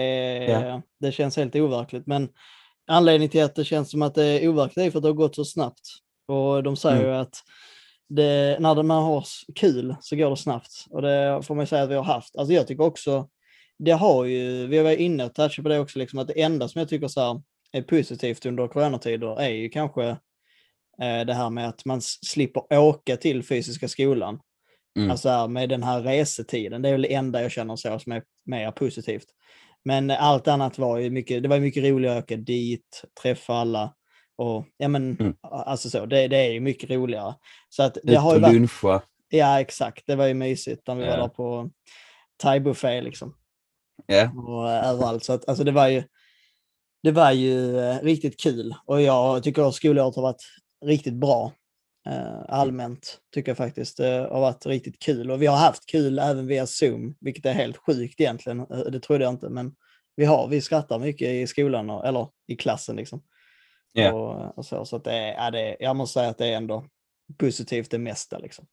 Ja. 0.50 0.82
det 1.00 1.12
känns 1.12 1.38
helt 1.38 1.56
overkligt. 1.56 2.08
Men 2.08 2.30
anledningen 2.88 3.30
till 3.30 3.44
att 3.44 3.56
det 3.56 3.66
känns 3.66 3.92
som 3.92 4.02
att 4.02 4.16
det 4.16 4.24
är 4.26 4.48
overkligt 4.48 4.86
är 4.86 4.92
för 4.92 5.00
att 5.00 5.04
det 5.04 5.10
har 5.10 5.14
gått 5.14 5.36
så 5.36 5.46
snabbt. 5.46 5.82
Och 6.28 6.64
de 6.64 6.76
säger 6.78 6.98
Mm. 6.98 7.10
ju 7.10 7.16
att 7.16 7.36
det, 8.10 8.58
när 8.60 8.84
man 8.84 9.04
har 9.04 9.26
kul 9.56 9.96
så 10.02 10.16
går 10.16 10.30
det 10.30 10.38
snabbt. 10.38 10.86
Och 10.90 11.02
det 11.02 11.42
får 11.44 11.56
man 11.56 11.68
säga 11.68 11.84
att 11.84 11.90
vi 11.90 11.96
har 11.96 12.04
haft. 12.04 12.36
Alltså 12.36 12.54
jag 12.54 12.68
tycker 12.68 12.84
också, 12.84 13.28
det 13.80 13.92
har 13.92 14.26
ju, 14.26 14.68
vi 14.68 14.80
var 14.80 14.92
inne 14.92 15.26
och 15.26 15.34
touchade 15.36 15.64
på 15.64 15.70
det 15.70 15.80
också, 15.80 16.00
liksom, 16.00 16.20
att 16.20 16.28
det 16.28 16.42
enda 16.42 16.68
som 16.68 16.80
jag 16.80 16.90
tycker 16.90 17.08
så 17.08 17.22
här, 17.22 17.42
är 17.72 17.82
positivt 17.82 18.46
under 18.46 18.68
coronatider 18.68 19.40
är 19.42 19.50
ju 19.50 19.70
kanske 19.70 20.18
det 21.06 21.34
här 21.34 21.50
med 21.50 21.68
att 21.70 21.86
man 21.86 22.02
slipper 22.02 22.78
åka 22.80 23.18
till 23.18 23.44
fysiska 23.44 23.88
skolan. 23.88 24.40
Mm. 24.98 25.12
Alltså 25.12 25.30
här, 25.30 25.48
med 25.48 25.70
den 25.70 25.84
här 25.84 26.02
resetiden, 26.02 26.82
det 26.82 26.90
är 26.90 26.92
väl 26.94 27.02
det 27.02 27.14
enda 27.14 27.42
jag 27.42 27.52
känner 27.52 27.76
så 27.76 28.00
som 28.00 28.12
är 28.12 28.24
mer 28.46 28.72
positivt. 28.72 29.26
Men 29.86 30.12
allt 30.12 30.48
annat 30.48 30.78
var 30.78 30.98
ju 30.98 31.10
mycket, 31.10 31.44
det 31.44 31.50
var 31.50 31.60
mycket 31.60 31.84
roligare 31.84 32.18
att 32.18 32.24
åka 32.24 32.36
dit, 32.36 33.04
träffa 33.22 33.54
alla. 33.54 33.94
Och 34.36 34.66
ja 34.78 34.88
men, 34.88 35.18
Mm. 35.20 35.36
alltså 35.42 35.90
så, 35.90 36.06
det, 36.06 36.28
det 36.28 36.38
är 36.38 36.52
ju 36.52 36.60
mycket 36.60 36.90
roligare. 36.90 37.36
Så 37.70 37.84
att 37.84 37.98
det 38.04 38.12
Ut 38.14 38.18
har 38.20 38.34
ju 38.36 38.40
varit, 38.42 38.54
luncha? 38.54 39.02
ja 39.30 39.60
exakt, 39.62 40.04
det 40.08 40.16
var 40.16 40.26
ju 40.26 40.34
mysigt 40.34 40.88
när 40.88 40.96
vi 40.96 41.02
var 41.02 41.10
Ja. 41.12 41.18
där 41.18 41.28
på 41.28 41.70
thai-buffé 42.44 43.02
liksom. 43.02 43.36
Ja, 44.06 44.32
Och 44.48 44.72
eh, 44.72 44.90
överallt. 44.90 45.24
Så 45.24 45.34
att 45.34 45.50
alltså 45.50 45.64
det 45.64 45.72
var 45.72 45.88
ju, 45.88 46.04
det 47.04 47.12
var 47.12 47.32
ju 47.32 47.80
eh, 47.80 48.00
riktigt 48.02 48.40
kul. 48.40 48.76
Och 48.86 49.02
jag 49.02 49.44
tycker 49.44 49.68
att 49.68 49.76
skolåret 49.76 50.16
har 50.16 50.22
varit 50.24 50.44
riktigt 50.86 51.14
bra. 51.14 51.52
Eh, 52.08 52.42
allmänt 52.48 53.20
tycker 53.34 53.50
jag 53.52 53.58
faktiskt 53.58 53.98
det 53.98 54.28
har 54.32 54.40
varit 54.42 54.66
riktigt 54.66 55.00
kul. 55.00 55.32
Och 55.32 55.42
vi 55.42 55.46
har 55.46 55.58
haft 55.58 55.86
kul 55.86 56.20
även 56.20 56.48
via 56.48 56.68
Zoom, 56.68 57.16
vilket 57.20 57.46
är 57.46 57.54
helt 57.54 57.78
sjukt 57.78 58.20
egentligen. 58.22 58.60
Eh, 58.60 58.66
Det 58.80 59.00
trodde 59.00 59.24
jag 59.24 59.34
inte, 59.34 59.50
men 59.50 59.76
vi 60.16 60.26
har, 60.26 60.48
vi 60.48 60.62
skrattar 60.62 61.00
mycket 61.00 61.28
i 61.28 61.48
skolan, 61.48 61.90
och, 61.90 62.06
eller 62.08 62.28
i 62.48 62.56
klassen 62.56 62.96
liksom. 62.96 63.24
Ja. 63.94 64.14
Och, 64.14 64.58
och 64.58 64.66
så, 64.66 64.86
så 64.86 64.96
att 64.96 65.04
det, 65.04 65.14
är- 65.14 65.34
ja, 65.34 65.52
det, 65.52 65.78
jag 65.80 65.96
måste 65.96 66.14
säga 66.14 66.30
att 66.30 66.38
det 66.38 66.48
är 66.48 66.58
ändå 66.58 66.86
positivt 67.38 67.92
det 67.92 67.98
mesta 68.00 68.38
liksom. 68.38 68.66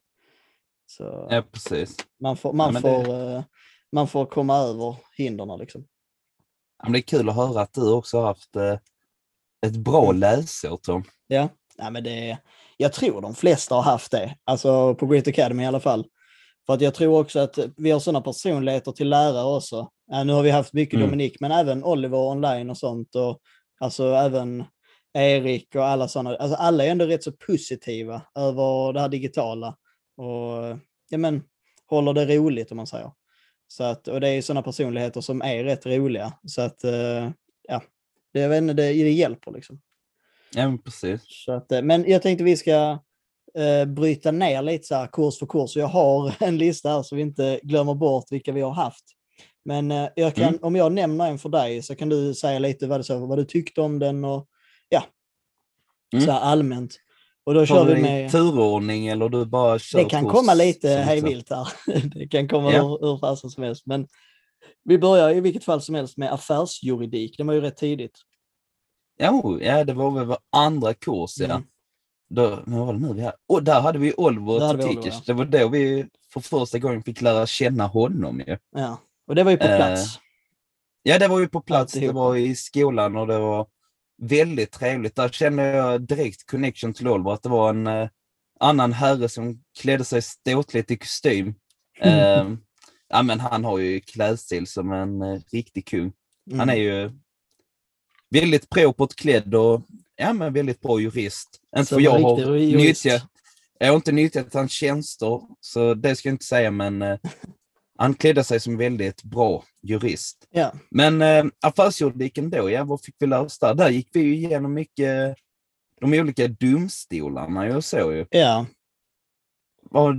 Så 0.87 1.29
ja 1.31 1.43
precis. 1.53 1.97
man 2.21 2.37
får, 2.37 2.53
man, 2.53 2.75
det- 2.75 2.81
får, 2.81 3.15
eh, 3.35 3.43
man 3.93 4.09
får 4.09 4.27
komma 4.27 4.57
över 4.59 4.97
hindren 5.17 5.59
liksom. 5.59 5.87
Ja, 6.79 6.85
men 6.85 6.93
det 6.93 6.99
är 6.99 7.03
kul 7.03 7.29
att 7.29 7.37
höra 7.37 7.61
att 7.61 7.75
du 7.75 7.93
också 7.93 8.19
har 8.19 8.27
haft 8.27 8.57
ett 9.67 9.77
bra 9.77 10.05
Mm. 10.05 10.17
läsår 10.21 10.77
Tom. 10.77 11.05
Ja, 11.27 11.49
ja 11.79 11.91
men 11.91 12.05
det, 12.05 12.39
jag 12.77 12.93
tror 12.93 13.21
de 13.21 13.35
flesta 13.35 13.75
har 13.75 13.83
haft 13.83 14.11
det, 14.13 14.35
alltså 14.45 14.95
på 14.95 15.07
Great 15.07 15.29
Academy 15.29 15.63
i 15.63 15.67
alla 15.67 15.81
fall. 15.81 16.07
För 16.67 16.75
att 16.75 16.81
jag 16.81 16.95
tror 16.95 17.21
också 17.21 17.39
att 17.39 17.59
vi 17.77 17.91
har 17.91 18.01
sådana 18.01 18.21
personligheter 18.21 18.93
till 18.93 19.09
lärare 19.09 19.57
också. 19.57 19.89
Ja, 20.11 20.25
nu 20.25 20.33
har 20.33 20.43
vi 20.43 20.51
haft 20.51 20.73
mycket 20.73 20.95
Mm. 20.95 21.07
Dominik, 21.07 21.41
men 21.41 21.53
även 21.53 21.85
Oliver 21.85 22.19
online 22.19 22.71
och 22.71 22.79
sånt. 22.79 23.15
Och, 23.15 23.41
alltså 23.81 24.13
även 24.15 24.65
Erik 25.15 25.75
och 25.75 25.85
alla 25.85 26.09
sådana. 26.09 26.37
Alltså 26.37 26.57
alla 26.57 26.85
är 26.85 26.91
ändå 26.91 27.05
rätt 27.05 27.23
så 27.23 27.33
positiva 27.33 28.23
över 28.35 28.93
det 28.93 29.01
här 29.01 29.09
digitala. 29.09 29.77
Och 30.17 30.79
ja, 31.09 31.19
men, 31.19 31.43
håller 31.87 32.13
det 32.13 32.37
roligt 32.37 32.71
om 32.71 32.77
man 32.77 32.87
säger. 32.87 33.11
Så 33.69 33.85
att, 33.85 34.09
och 34.09 34.21
det 34.21 34.29
är 34.29 34.43
sådana 34.43 34.63
personligheter 34.63 35.21
som 35.21 35.43
är 35.43 35.65
rätt 35.65 35.87
roliga. 35.87 36.33
Så 36.47 36.63
att, 36.63 36.85
eh, 36.85 37.31
ja, 37.69 37.83
det, 38.33 38.41
jag 38.41 38.49
vet 38.49 38.59
inte, 38.59 38.75
det, 38.75 38.83
det 38.83 39.11
hjälper 39.11 39.53
liksom. 39.53 39.81
Ja, 40.55 40.69
men 40.69 40.83
precis. 40.83 41.21
Så 41.27 41.53
att, 41.53 41.73
eh, 41.73 41.83
men 41.83 42.05
jag 42.11 42.23
tänkte 42.23 42.45
vi 42.45 42.57
ska 42.57 42.99
eh, 43.59 43.85
bryta 43.87 44.31
ner 44.31 44.63
lite 44.63 44.87
så 44.87 44.95
här 44.95 45.07
kurs 45.07 45.39
för 45.39 45.47
kurs. 45.47 45.77
Jag 45.77 45.87
har 45.87 46.35
en 46.43 46.59
lista 46.59 46.89
här 46.91 47.03
så 47.03 47.17
vi 47.17 47.23
inte 47.23 47.61
glömmer 47.63 47.95
bort 47.95 48.25
vilka 48.31 48.53
vi 48.53 48.61
har 48.61 48.71
haft. 48.73 49.05
Men 49.65 49.91
eh, 49.91 50.09
jag 50.17 50.35
kan, 50.35 50.49
Mm. 50.49 50.59
om 50.63 50.77
jag 50.77 50.93
nämner 50.93 51.27
en 51.31 51.39
för 51.39 51.49
dig 51.49 51.83
så 51.83 51.95
kan 51.95 52.09
du 52.09 52.35
säga 52.35 52.59
lite 52.59 52.87
vad, 52.87 53.07
så, 53.07 53.27
vad 53.27 53.39
du 53.39 53.45
tyckte 53.45 53.81
om 53.81 53.99
den 53.99 54.25
och 54.25 54.47
ja, 54.89 55.03
Mm. 56.13 56.25
så 56.25 56.31
här 56.33 56.41
allmänt. 56.41 56.95
Och 57.45 57.55
då 57.55 57.67
kör 57.67 57.85
vi 57.85 58.03
med... 58.03 58.31
turordning 58.31 59.07
eller 59.09 59.29
du 59.29 59.45
bara 59.47 59.79
kör 59.79 59.99
Det 59.99 60.05
kan 60.05 60.25
kurs 60.25 60.33
komma 60.33 60.55
lite 60.55 60.89
hej 60.89 61.21
vilt 61.21 61.51
här. 61.51 61.69
Det 62.19 62.29
kan 62.29 62.49
komma 62.49 62.73
Ja. 62.73 62.83
hur, 62.83 63.07
hur 63.07 63.19
fasen 63.19 63.51
som 63.51 63.63
helst. 63.63 63.87
Men 63.87 64.07
vi 64.85 64.99
börjar 64.99 65.31
i 65.31 65.41
vilket 65.41 65.65
fall 65.65 65.83
som 65.83 65.95
helst 65.95 66.17
med 66.17 66.33
affärsjuridik. 66.33 67.35
Det 67.39 67.45
var 67.45 67.55
ju 67.55 67.61
rätt 67.61 67.77
tidigt. 67.77 68.19
Jo, 69.19 69.59
ja, 69.63 69.85
det 69.85 69.93
var 69.95 70.11
väl 70.11 70.27
vår 70.27 70.39
andra 70.53 70.95
kurs, 70.95 71.39
ja. 71.39 71.45
Mm. 71.45 71.63
Då, 72.31 72.63
vad 72.67 72.87
var 72.87 72.93
det 72.93 72.99
nu 72.99 73.13
vi 73.15 73.21
hade? 73.21 73.37
Och 73.49 73.63
där 73.63 73.81
hade 73.81 73.99
vi 73.99 74.15
Oliver 74.17 74.61
hade 74.67 74.79
vi. 74.79 74.85
Oliver. 74.97 75.15
Det 75.27 75.33
var 75.33 75.45
då 75.45 75.69
vi 75.69 76.07
för 76.33 76.41
första 76.41 76.79
gången 76.79 77.03
fick 77.03 77.21
lära 77.21 77.47
känna 77.47 77.87
honom 77.87 78.41
ju. 78.47 78.59
Ja. 78.77 78.99
Och 79.27 79.35
det 79.35 79.43
var 79.45 79.51
ju 79.51 79.57
på 79.57 79.65
Eh, 79.67 79.77
plats. 79.77 80.19
Ja, 81.03 81.19
det 81.19 81.29
var 81.29 81.41
ju 81.41 81.49
på 81.49 81.61
plats. 81.61 81.93
Det 81.93 81.99
Alltihopa. 81.99 82.19
var 82.19 82.37
i 82.37 82.55
skolan 82.57 83.17
och 83.17 83.27
det 83.27 83.39
var 83.39 83.67
väldigt 84.23 84.73
trevligt. 84.73 85.17
Där 85.17 85.29
kände 85.29 85.63
jag 85.63 86.03
direkt 86.03 86.47
connection 86.51 86.95
till 86.95 87.09
Oliver, 87.09 87.33
att 87.33 87.43
det 87.43 87.49
var 87.49 87.71
en 87.71 87.87
eh, 87.87 88.09
annan 88.61 88.93
herre 88.93 89.29
som 89.29 89.63
klädde 89.81 90.05
sig 90.05 90.23
ståtligt 90.23 90.91
i 90.91 90.97
kostym. 90.97 91.55
Eh, 92.01 92.45
ja, 93.09 93.23
men 93.23 93.41
han 93.41 93.65
har 93.65 93.79
ju 93.79 94.01
klädstil 94.01 94.67
som 94.67 94.93
en 94.93 95.23
eh, 95.23 95.41
riktig 95.53 95.87
kung. 95.87 96.13
Han 96.57 96.69
är 96.71 96.75
Mm. 96.75 96.85
ju 96.85 97.11
väldigt 98.31 98.71
propert 98.71 99.15
klädd 99.15 99.55
och 99.55 99.83
ja, 100.17 100.33
men 100.33 100.53
väldigt 100.53 100.81
bra 100.81 101.01
jurist. 101.01 101.49
Inte 101.77 101.89
Så 101.89 101.95
för 101.95 102.03
jag 102.03 102.21
har 102.21 102.77
nyttjat, 102.77 103.23
jag 103.79 103.89
har 103.89 103.97
inte 103.97 104.13
nyttjat 104.13 104.55
hans 104.55 104.73
tjänster, 104.73 105.41
så 105.61 105.95
det 105.95 106.17
ska 106.17 106.29
jag 106.29 106.35
inte 106.35 106.45
säga, 106.45 106.71
men 106.71 107.03
eh, 107.03 107.19
han 107.99 108.15
klädde 108.15 108.45
sig 108.45 108.61
som 108.61 108.77
väldigt 108.77 109.23
bra 109.23 109.65
jurist. 109.83 110.47
Ja, 110.51 110.73
Men 110.91 111.23
eh, 111.23 111.45
affärsjuridiken 111.63 112.51
då, 112.51 112.71
ja, 112.71 112.85
vad 112.85 113.01
fick 113.01 113.15
vi 113.19 113.27
lära 113.27 113.41
oss 113.41 113.59
där? 113.59 113.75
Där 113.75 113.91
gick 113.91 114.09
vi 114.13 114.21
ju 114.21 114.35
igenom 114.35 114.75
mycket, 114.75 115.37
de 116.01 116.15
olika 116.15 116.49
domstolarna 116.49 117.67
jag 117.67 117.85
såg 117.85 118.13
ju. 118.13 118.27
ja, 118.31 118.67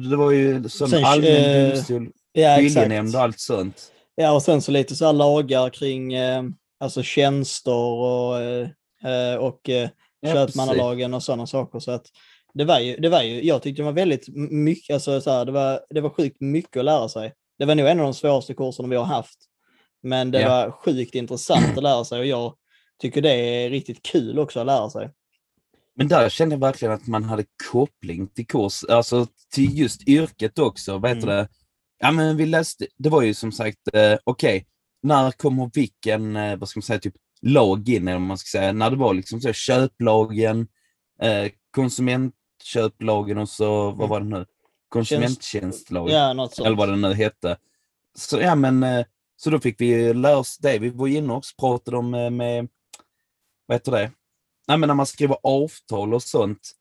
Det 0.10 0.16
var 0.16 0.32
ju 0.32 0.70
som 0.70 0.90
Sen, 0.90 1.06
allmän 1.06 1.30
eh, 1.30 1.70
domstol, 1.70 2.12
ja 2.32 2.56
skiljenämnd 2.58 3.16
och 3.16 3.22
allt 3.22 3.40
sånt. 3.40 3.92
Ja, 4.16 4.32
och 4.32 4.44
sen 4.44 4.62
så 4.62 4.72
lite 4.72 4.96
så 4.96 5.06
här 5.06 5.14
lagar 5.14 5.70
kring 5.70 6.14
eh, 6.14 6.44
alltså 6.80 7.04
tjänster 7.04 7.74
och, 7.74 8.42
eh, 8.42 8.70
eh, 9.06 9.36
och 9.36 9.70
eh, 9.70 9.90
Ja, 10.22 10.34
köpmannalagen 10.34 11.14
och 11.14 11.24
sådana 11.24 11.48
saker. 11.48 11.80
Så 11.80 11.92
att 11.92 12.06
det 12.54 12.66
var 12.66 12.80
ju, 12.80 12.98
det 12.98 13.10
var 13.10 13.22
ju, 13.22 13.46
jag 13.46 13.62
tyckte 13.62 13.82
det 13.82 13.86
var 13.86 13.92
väldigt 13.92 14.28
mycket, 14.52 14.94
alltså 14.94 15.22
så 15.22 15.32
här, 15.32 15.46
det 15.46 15.52
var, 15.52 15.80
det 15.90 16.02
var 16.02 16.10
sjukt 16.10 16.42
mycket 16.42 16.78
att 16.78 16.86
lära 16.86 17.10
sig. 17.10 17.34
Det 17.60 17.66
var 17.66 17.76
nog 17.76 17.88
en 17.88 18.00
av 18.00 18.04
de 18.04 18.14
svåraste 18.14 18.54
kurserna 18.54 18.88
vi 18.90 18.96
har 18.96 19.04
haft. 19.06 19.38
Men 20.04 20.32
det 20.32 20.42
Ja. 20.42 20.50
var 20.50 20.72
sjukt 20.72 21.16
intressant 21.16 21.78
att 21.78 21.84
lära 21.84 22.06
sig 22.06 22.20
och 22.20 22.26
jag 22.26 22.54
tycker 23.02 23.22
det 23.22 23.32
är 23.34 23.70
riktigt 23.70 24.04
kul 24.04 24.40
också 24.40 24.60
att 24.60 24.66
lära 24.66 24.90
sig. 24.90 25.10
Men 25.96 26.08
där 26.08 26.30
kände 26.30 26.56
jag 26.56 26.60
verkligen 26.60 26.94
att 26.94 27.08
man 27.08 27.24
hade 27.24 27.46
koppling 27.72 28.28
till 28.28 28.48
kurs, 28.48 28.84
alltså 28.90 29.28
till 29.54 29.78
just 29.80 30.08
yrket 30.08 30.60
också. 30.60 30.98
Vad 30.98 31.12
heter 31.12 31.28
Mm. 31.28 31.36
det? 31.36 31.48
Ja, 32.00 32.12
men 32.12 32.38
vi 32.38 32.46
läste, 32.46 32.88
det 32.98 33.10
var 33.10 33.22
ju 33.22 33.34
som 33.34 33.52
sagt, 33.52 33.78
eh, 33.94 34.18
okej, 34.24 34.66
när 35.02 35.32
kommer 35.32 35.72
vilken, 35.74 36.36
eh, 36.36 36.56
vad 36.58 36.70
ska 36.70 36.78
man 36.78 36.84
säga, 36.84 37.00
typ 37.00 37.16
lag 37.42 37.90
in, 37.90 38.08
eller 38.08 38.20
man 38.20 38.38
ska 38.38 38.58
säga, 38.60 38.72
när 38.72 38.90
det 38.90 38.96
var 38.96 39.14
liksom 39.14 39.42
så 39.42 39.54
köplagen, 39.54 40.68
eh, 41.22 41.52
konsumentköplagen 41.72 43.38
och 43.38 43.50
så, 43.50 43.92
vad 43.92 44.10
var 44.10 44.20
det 44.20 44.26
nu? 44.26 44.46
Konsumenttjänstlagen, 44.90 46.16
Ja, 46.16 46.34
något 46.34 46.60
eller 46.60 46.76
vad 46.76 46.90
det 46.90 46.96
nu 46.96 47.14
hette. 47.14 47.58
Så 48.18 48.40
ja, 48.42 48.56
men, 48.56 48.84
eh, 48.84 49.06
så 49.38 49.50
då 49.50 49.60
fick 49.60 49.82
vi 49.82 50.14
lära 50.14 50.38
oss 50.38 50.58
det. 50.58 50.80
Vi 50.80 50.90
var 50.90 51.08
inne 51.08 51.34
och 51.34 51.44
pratade 51.60 51.98
om 51.98 52.14
eh, 52.14 52.30
med, 52.30 52.68
vad 53.66 53.76
heter 53.76 53.92
det? 53.92 54.12
Nej, 54.68 54.78
men 54.78 54.88
när 54.88 54.94
man 54.94 55.06
skriver 55.06 55.38
avtal 55.44 56.14
och 56.14 56.24
sånt, 56.24 56.72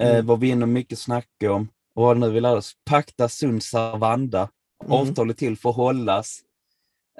Mm. 0.00 0.26
var 0.26 0.36
vi 0.36 0.48
inne 0.48 0.62
och 0.62 0.68
mycket 0.68 0.98
snack 0.98 1.28
om. 1.50 1.68
Och 1.94 2.02
vad 2.02 2.16
det 2.16 2.20
nu 2.20 2.30
vi 2.30 2.40
lärde 2.40 2.56
oss, 2.56 2.72
pacta 2.84 3.28
sunt 3.28 3.64
servanda. 3.64 4.48
Mm. 4.84 4.92
Avtal 4.92 5.30
är 5.30 5.34
till 5.34 5.56
för 5.56 5.70
att 5.70 5.76
hållas. 5.76 6.40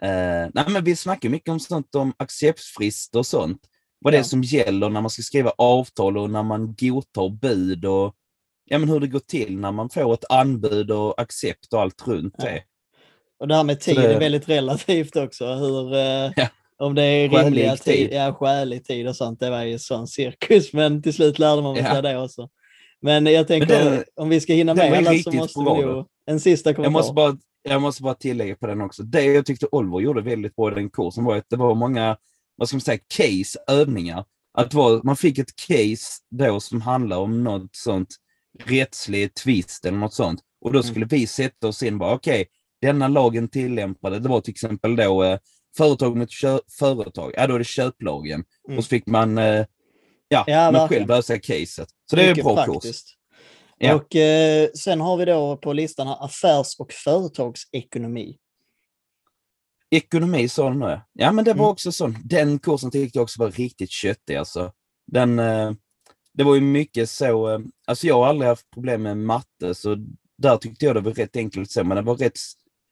Eh, 0.02 0.50
nej, 0.54 0.64
men 0.68 0.84
vi 0.84 0.96
snackar 0.96 1.28
mycket 1.28 1.48
om 1.50 1.60
sånt, 1.60 1.94
om 1.94 2.12
acceptfrister 2.16 3.18
och 3.18 3.26
sånt. 3.26 3.60
Vad 4.00 4.12
det 4.12 4.16
Ja. 4.16 4.20
är 4.20 4.24
som 4.24 4.42
gäller 4.42 4.88
när 4.88 5.00
man 5.00 5.10
ska 5.10 5.22
skriva 5.22 5.52
avtal 5.58 6.18
och 6.18 6.30
när 6.30 6.42
man 6.42 6.74
godtar 6.78 7.28
bud 7.28 7.84
och 7.84 8.14
ja, 8.64 8.78
men 8.78 8.88
hur 8.88 9.00
det 9.00 9.06
går 9.06 9.18
till 9.20 9.58
när 9.58 9.72
man 9.72 9.90
får 9.90 10.14
ett 10.14 10.24
anbud 10.30 10.90
och 10.90 11.20
accept 11.20 11.72
och 11.72 11.80
allt 11.82 12.06
runt 12.06 12.34
Ja. 12.38 12.44
det. 12.44 12.62
Och 13.40 13.48
det 13.48 13.54
här 13.54 13.64
med 13.64 13.80
tid 13.80 13.96
det- 13.96 14.14
är 14.14 14.18
väldigt 14.18 14.48
relativt 14.48 15.16
också. 15.16 15.46
Hur, 15.54 15.94
eh, 15.94 16.30
Ja. 16.36 16.48
Om 16.80 16.94
det 16.94 17.02
är 17.02 17.28
Skälig 17.28 17.46
rimliga 17.46 17.76
tid, 17.76 17.94
tid. 17.94 18.08
ja, 18.12 18.34
skälig 18.34 18.84
tid 18.84 19.08
och 19.08 19.16
sånt. 19.16 19.40
Det 19.40 19.50
var 19.50 19.62
ju 19.62 19.78
sån 19.78 20.06
cirkus, 20.08 20.72
men 20.72 21.02
till 21.02 21.14
slut 21.14 21.38
lärde 21.38 21.62
man 21.62 21.76
Ja. 21.76 21.92
sig 21.92 22.02
det 22.02 22.18
också. 22.18 22.48
Men 23.00 23.26
jag 23.26 23.48
tänker, 23.48 23.66
den- 23.66 24.04
om 24.16 24.28
vi 24.28 24.40
ska 24.40 24.52
hinna 24.52 24.74
med 24.74 24.92
alla 24.92 25.18
så 25.18 25.32
måste 25.32 25.60
vi 25.60 25.80
ju... 25.82 26.04
En 26.26 26.40
sista 26.40 26.74
kommentar. 26.74 26.84
Jag 26.84 26.92
måste, 26.92 27.12
bara, 27.14 27.36
jag 27.70 27.82
måste 27.82 28.02
bara 28.02 28.14
tillägga 28.14 28.56
på 28.56 28.66
den 28.66 28.80
också. 28.80 29.02
Det 29.02 29.24
jag 29.24 29.46
tyckte 29.46 29.66
Oliver 29.72 30.00
gjorde 30.00 30.20
väldigt 30.22 30.56
bra 30.56 30.72
i 30.72 30.74
den 30.74 30.90
kursen 30.90 31.24
var 31.24 31.36
att 31.36 31.50
det 31.50 31.56
var 31.56 31.74
många, 31.74 32.16
vad 32.56 32.68
ska 32.68 32.76
man 32.76 32.80
säga, 32.80 32.98
case, 33.16 33.58
övningar. 33.66 34.24
Att 34.54 34.74
var, 34.74 35.00
man 35.04 35.16
fick 35.16 35.38
ett 35.38 35.56
case 35.68 36.22
då 36.30 36.60
som 36.60 36.80
handlar 36.80 37.16
om 37.16 37.44
något 37.44 37.76
sånt 37.76 38.16
rättslig 38.64 39.34
tvist 39.34 39.84
eller 39.84 39.98
något 39.98 40.14
sånt. 40.14 40.40
Och 40.60 40.72
då 40.72 40.82
skulle 40.82 41.06
vi 41.06 41.26
sätta 41.26 41.68
oss 41.68 41.82
in 41.82 41.98
bara, 41.98 42.14
okej, 42.14 42.46
denna 42.80 43.08
lagen 43.08 43.48
tillämpade, 43.48 44.18
det 44.18 44.28
var 44.28 44.40
till 44.40 44.50
exempel 44.50 44.96
då 44.96 45.24
eh, 45.24 45.38
företag 45.76 46.16
mot 46.16 46.28
företag, 46.78 47.32
ja 47.36 47.46
då 47.46 47.54
är 47.54 47.58
det 47.58 47.64
köplagen. 47.64 48.44
Mm. 48.68 48.78
Och 48.78 48.84
så 48.84 48.88
fick 48.88 49.06
man, 49.06 49.38
eh, 49.38 49.64
ja, 50.28 50.44
Ja, 50.46 50.64
man 50.64 50.72
verkligen. 50.72 50.88
själv 50.88 51.08
lösa 51.08 51.38
caset. 51.38 51.88
Så 52.10 52.16
det 52.16 52.22
är 52.22 52.38
en 52.38 52.44
bra 52.44 52.64
kurs. 52.64 53.02
Ja. 53.78 53.94
Och 53.94 54.16
eh, 54.16 54.68
sen 54.74 55.00
har 55.00 55.16
vi 55.16 55.24
då 55.24 55.56
på 55.56 55.72
listan 55.72 56.06
här 56.06 56.24
affärs 56.24 56.76
och 56.80 56.92
företagsekonomi. 56.92 58.36
Ekonomi 59.90 60.48
sa 60.48 60.70
du 60.70 60.76
nu. 60.78 61.00
Ja, 61.12 61.32
men 61.32 61.44
det 61.44 61.52
var 61.52 61.58
Mm. 61.64 61.70
också 61.70 61.92
sån. 61.92 62.16
Den 62.24 62.58
kursen 62.58 62.90
tyckte 62.90 63.18
jag 63.18 63.22
också 63.22 63.40
var 63.42 63.50
riktigt 63.50 63.90
köttig 63.90 64.36
alltså. 64.36 64.72
Den, 65.12 65.38
eh, 65.38 65.72
det 66.34 66.44
var 66.44 66.54
ju 66.54 66.60
mycket 66.60 67.10
så, 67.10 67.50
eh, 67.50 67.58
alltså 67.86 68.06
jag 68.06 68.14
har 68.14 68.26
aldrig 68.26 68.48
haft 68.48 68.70
problem 68.70 69.02
med 69.02 69.16
matte, 69.16 69.74
så 69.74 69.96
där 70.38 70.56
tyckte 70.56 70.84
jag 70.86 70.94
det 70.96 71.00
var 71.00 71.12
rätt 71.12 71.36
enkelt 71.36 71.70
så, 71.70 71.84
men 71.84 71.96
det 71.96 72.02
var 72.02 72.16
rätt, 72.16 72.38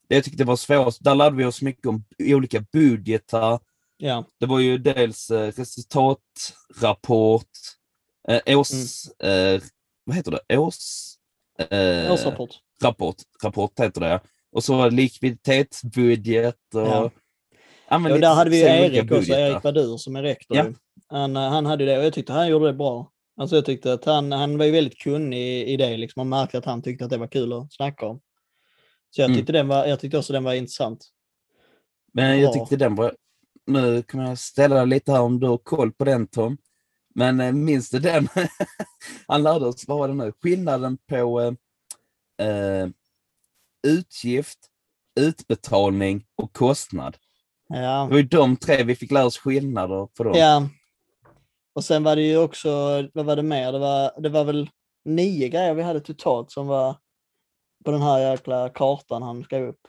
det 0.09 0.14
jag 0.14 0.25
tyckte 0.25 0.45
var 0.45 0.57
svårast, 0.57 1.05
där 1.05 1.14
lärde 1.14 1.37
vi 1.37 1.45
oss 1.45 1.62
mycket 1.62 1.87
om 1.87 2.05
olika 2.19 2.64
budgetar. 2.73 3.61
Ja, 3.97 4.25
Det 4.40 4.47
var 4.47 4.59
ju 4.61 4.78
dels 4.78 5.31
eh, 5.31 5.52
resultatrapport, 5.52 7.49
eh, 8.28 8.59
års, 8.59 8.71
eh, 9.25 9.61
vad 10.06 10.16
heter 10.16 10.38
det, 10.48 10.58
års... 10.58 10.75
Eh, 11.70 12.12
årsrapport. 12.12 12.50
rapport, 12.82 13.16
rapport 13.44 13.80
heter 13.80 14.00
det. 14.00 14.20
Och 14.52 14.64
så 14.64 14.88
likviditetsbudget 14.88 16.75
och... 16.75 16.80
Ja. 16.80 17.10
Ja, 17.88 17.98
lite 17.98 18.18
där 18.18 18.34
hade 18.34 18.50
vi 18.50 18.60
Erik 18.60 19.12
också. 19.12 19.32
Erik 19.32 19.64
Wadur 19.64 19.96
som 19.96 20.16
är 20.16 20.22
rektor. 20.22 20.56
Ja. 20.56 20.64
Han, 21.08 21.36
eh, 21.36 21.42
han 21.42 21.66
hade 21.66 21.84
det 21.84 21.98
och 21.98 22.04
jag 22.04 22.12
tyckte 22.12 22.32
han 22.32 22.48
gjorde 22.48 22.66
det 22.66 22.72
bra. 22.72 23.12
Alltså 23.40 23.56
jag 23.56 23.64
tyckte 23.64 23.92
att 23.92 24.04
han, 24.04 24.32
han 24.32 24.58
var 24.58 24.64
ju 24.64 24.70
väldigt 24.72 24.98
kunnig 24.98 25.68
i, 25.68 25.76
det 25.76 25.96
liksom. 25.96 26.20
Man 26.20 26.40
märkte 26.40 26.58
att 26.58 26.64
han 26.64 26.82
tyckte 26.82 27.04
att 27.04 27.10
det 27.10 27.16
var 27.18 27.26
kul 27.26 27.52
att 27.52 27.72
snacka 27.72 28.06
om. 28.06 28.20
Så 29.10 29.20
jag 29.20 29.26
Mm. 29.26 29.38
tyckte, 29.38 29.52
den 29.52 29.68
var, 29.68 29.86
jag 29.86 30.00
tyckte 30.00 30.18
också 30.18 30.32
den 30.32 30.44
var 30.44 30.54
intressant. 30.54 31.06
Men 32.12 32.40
jag 32.40 32.52
Bra. 32.54 32.64
tyckte 32.64 32.76
den 32.76 32.94
var... 32.94 33.14
Nu 33.66 34.02
kommer 34.02 34.28
jag 34.28 34.38
ställa 34.38 34.76
dig 34.76 34.86
lite 34.86 35.12
här 35.12 35.20
om 35.20 35.40
du 35.40 35.46
har 35.46 35.58
koll 35.58 35.92
på 35.92 36.04
den 36.04 36.26
Tom. 36.26 36.58
Men 37.16 37.40
eh, 37.40 37.52
minns 37.52 37.90
du 37.90 37.99
den? 37.99 38.28
Han 39.28 39.42
lärde 39.42 39.66
oss, 39.66 39.88
vad 39.88 39.99
var 39.99 40.08
det 40.08 40.14
nu? 40.14 40.32
Skillnaden 40.42 40.99
på 41.08 41.40
eh, 41.40 42.46
eh, 42.49 42.88
utgift, 43.87 44.58
utbetalning 45.20 46.25
och 46.37 46.52
kostnad. 46.52 47.16
Ja, 47.68 48.04
Det 48.04 48.11
var 48.11 48.16
ju 48.16 48.23
de 48.23 48.56
tre 48.56 48.82
vi 48.82 48.96
fick 48.96 49.11
lära 49.11 49.25
oss 49.25 49.38
skillnader 49.38 50.06
på 50.16 50.25
dem. 50.25 50.32
ja. 50.37 50.68
Och 51.75 51.85
sen 51.85 52.02
var 52.02 52.16
det 52.16 52.23
ju 52.23 52.38
också, 52.38 52.70
vad 53.14 53.25
var 53.25 53.37
det 53.37 53.42
mer? 53.42 53.73
Det 53.73 53.78
var, 53.78 54.20
det 54.20 54.28
var 54.28 54.44
väl 54.44 54.70
nio 55.04 55.49
grejer 55.49 55.75
vi 55.75 55.82
hade 55.82 56.00
totalt 56.00 56.50
som 56.50 56.66
var 56.66 56.96
på 57.85 57.90
den 57.90 58.02
här 58.02 58.30
jäkla 58.30 58.68
kartan 58.68 59.23
han 59.23 59.44
skrev 59.44 59.68
upp. 59.68 59.80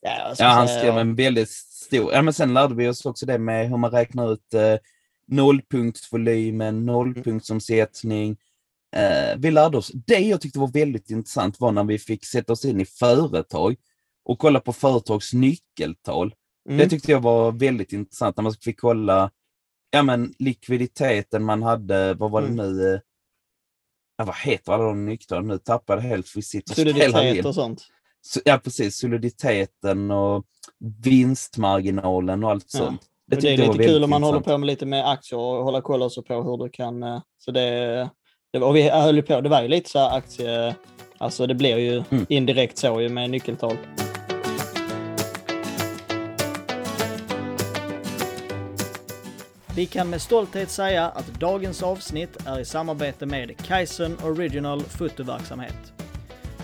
Ja, 0.00 0.34
Ja, 0.38 0.46
han 0.46 0.68
skrev 0.68 0.98
en 0.98 1.14
väldigt 1.14 1.50
stor... 1.50 2.12
Ja, 2.12 2.22
men 2.22 2.34
sen 2.34 2.54
lärde 2.54 2.74
vi 2.74 2.88
oss 2.88 3.06
också 3.06 3.26
det 3.26 3.38
med 3.38 3.68
hur 3.68 3.76
man 3.76 3.90
räknar 3.90 4.32
ut 4.32 4.54
eh, 4.54 4.76
nollpunktsvolymen, 5.28 6.86
nollpunktsomsättning. 6.86 8.36
Eh, 8.96 9.36
vi 9.38 9.50
lärde 9.50 9.78
oss... 9.78 9.92
Det 10.06 10.18
jag 10.18 10.40
tyckte 10.40 10.58
var 10.58 10.68
väldigt 10.68 11.10
intressant 11.10 11.60
var 11.60 11.72
när 11.72 11.84
vi 11.84 11.98
fick 11.98 12.24
sätta 12.26 12.52
oss 12.52 12.64
in 12.64 12.80
i 12.80 12.84
företag 12.84 13.76
och 14.24 14.38
kolla 14.38 14.60
på 14.60 14.72
företags 14.72 15.32
nyckeltal. 15.32 16.34
Mm. 16.68 16.78
Det 16.78 16.88
tyckte 16.88 17.12
jag 17.12 17.20
var 17.20 17.52
väldigt 17.52 17.92
intressant 17.92 18.36
när 18.36 18.42
man 18.42 18.52
fick 18.54 18.80
kolla 18.80 19.30
ja, 19.90 20.02
men 20.02 20.34
likviditeten 20.38 21.44
man 21.44 21.62
hade. 21.62 22.14
Vad 22.14 22.30
var 22.30 22.40
det 22.42 22.48
Mm. 22.48 22.76
nu? 22.76 23.00
Ja, 24.16 24.24
vad 24.24 24.36
heter 24.36 24.72
alla 24.72 24.84
de 24.84 25.06
nyckeltalen? 25.06 25.46
Nu 25.46 25.58
tappade 25.58 26.02
helt 26.02 26.36
vi 26.36 26.42
sitter. 26.42 26.74
Soliditet 26.74 27.44
och 27.44 27.54
sånt. 27.54 27.86
Så- 28.20 28.40
Ja, 28.44 28.58
precis. 28.64 28.98
Soliditeten 28.98 30.10
och 30.10 30.44
vinstmarginalen 31.04 32.44
och 32.44 32.50
allt 32.50 32.66
Ja. 32.72 32.78
sånt. 32.78 33.02
Och 33.36 33.42
det 33.42 33.52
är 33.52 33.56
lite 33.56 33.84
kul 33.84 34.04
om 34.04 34.10
man 34.10 34.22
håller 34.22 34.40
på 34.40 34.58
med 34.58 34.66
lite 34.66 34.86
med 34.86 35.10
aktier 35.10 35.38
och 35.38 35.64
hålla 35.64 35.80
koll 35.80 36.02
också 36.02 36.22
på 36.22 36.42
hur 36.42 36.56
du 36.64 36.70
kan... 36.70 37.02
eh, 37.02 37.20
Så 37.38 37.50
det, 37.50 38.08
det 38.52 38.58
och 38.58 38.76
vi 38.76 38.88
höll 38.88 39.16
ju 39.16 39.22
på, 39.22 39.40
det 39.40 39.48
var 39.48 39.62
ju 39.62 39.68
lite 39.68 39.90
så 39.90 39.98
här 39.98 40.16
aktie... 40.16 40.74
Alltså 41.20 41.46
det 41.46 41.54
blir 41.54 41.76
ju 41.78 42.02
Mm. 42.10 42.26
indirekt 42.28 42.78
så 42.78 43.00
ju 43.00 43.08
med 43.08 43.30
nyckeltal. 43.30 43.76
Vi 49.76 49.86
kan 49.86 50.10
med 50.10 50.22
stolthet 50.22 50.70
säga 50.70 51.04
att 51.08 51.26
dagens 51.40 51.82
avsnitt 51.82 52.46
är 52.46 52.60
i 52.60 52.64
samarbete 52.64 53.26
med 53.26 53.56
Kaizen 53.66 54.16
Original 54.24 54.80
fotoverksamhet. 54.82 55.92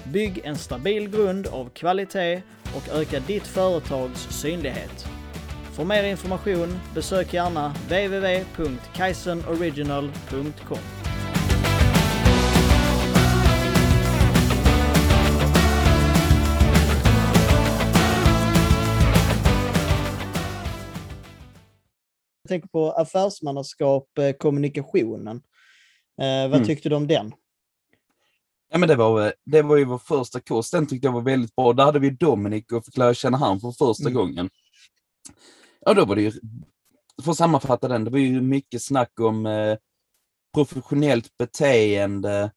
Bygg 0.04 0.40
en 0.44 0.56
stabil 0.58 1.10
grund 1.10 1.46
av 1.46 1.68
kvalitet 1.68 2.42
och 2.76 2.88
öka 3.00 3.20
ditt 3.20 3.46
företags 3.46 4.20
synlighet. 4.40 5.06
För 5.76 5.84
mer 5.84 6.04
information 6.04 6.78
besök 6.94 7.34
gärna 7.34 7.68
www.kaizenoriginal.com. 7.88 10.78
Jag 22.42 22.48
tänker 22.48 22.68
på 22.68 22.92
affärsmannaskap, 22.92 24.18
eh, 24.18 24.32
kommunikationen. 24.32 25.36
Eh, 26.20 26.48
vad 26.50 26.54
Mm. 26.54 26.64
tyckte 26.66 26.88
du 26.88 26.94
om 26.94 27.06
den? 27.06 27.32
Ja, 28.72 28.78
men 28.78 28.88
det, 28.88 28.96
var, 28.96 29.34
det 29.44 29.62
var 29.62 29.76
ju 29.76 29.84
vår 29.84 29.98
första 29.98 30.40
kurs. 30.40 30.70
Den 30.70 30.86
tyckte 30.86 31.06
jag 31.06 31.12
var 31.12 31.20
väldigt 31.20 31.56
bra. 31.56 31.72
Där 31.72 31.84
hade 31.84 31.98
vi 31.98 32.10
Dominic 32.10 32.64
och 32.72 32.84
fick 32.84 32.96
lära 32.96 33.14
känna 33.14 33.38
han 33.38 33.60
för 33.60 33.72
första 33.72 34.02
Mm. 34.08 34.14
gången. 34.14 34.50
Ja, 35.84 35.94
då 35.94 36.04
var 36.04 36.16
det 36.16 36.22
ju, 36.22 36.32
för 37.22 37.30
att 37.30 37.36
sammanfatta 37.36 37.88
den, 37.88 38.04
det 38.04 38.10
var 38.10 38.18
ju 38.18 38.40
mycket 38.40 38.82
snack 38.82 39.20
om 39.20 39.46
eh, 39.46 39.76
professionellt 40.54 41.36
beteende 41.36 42.50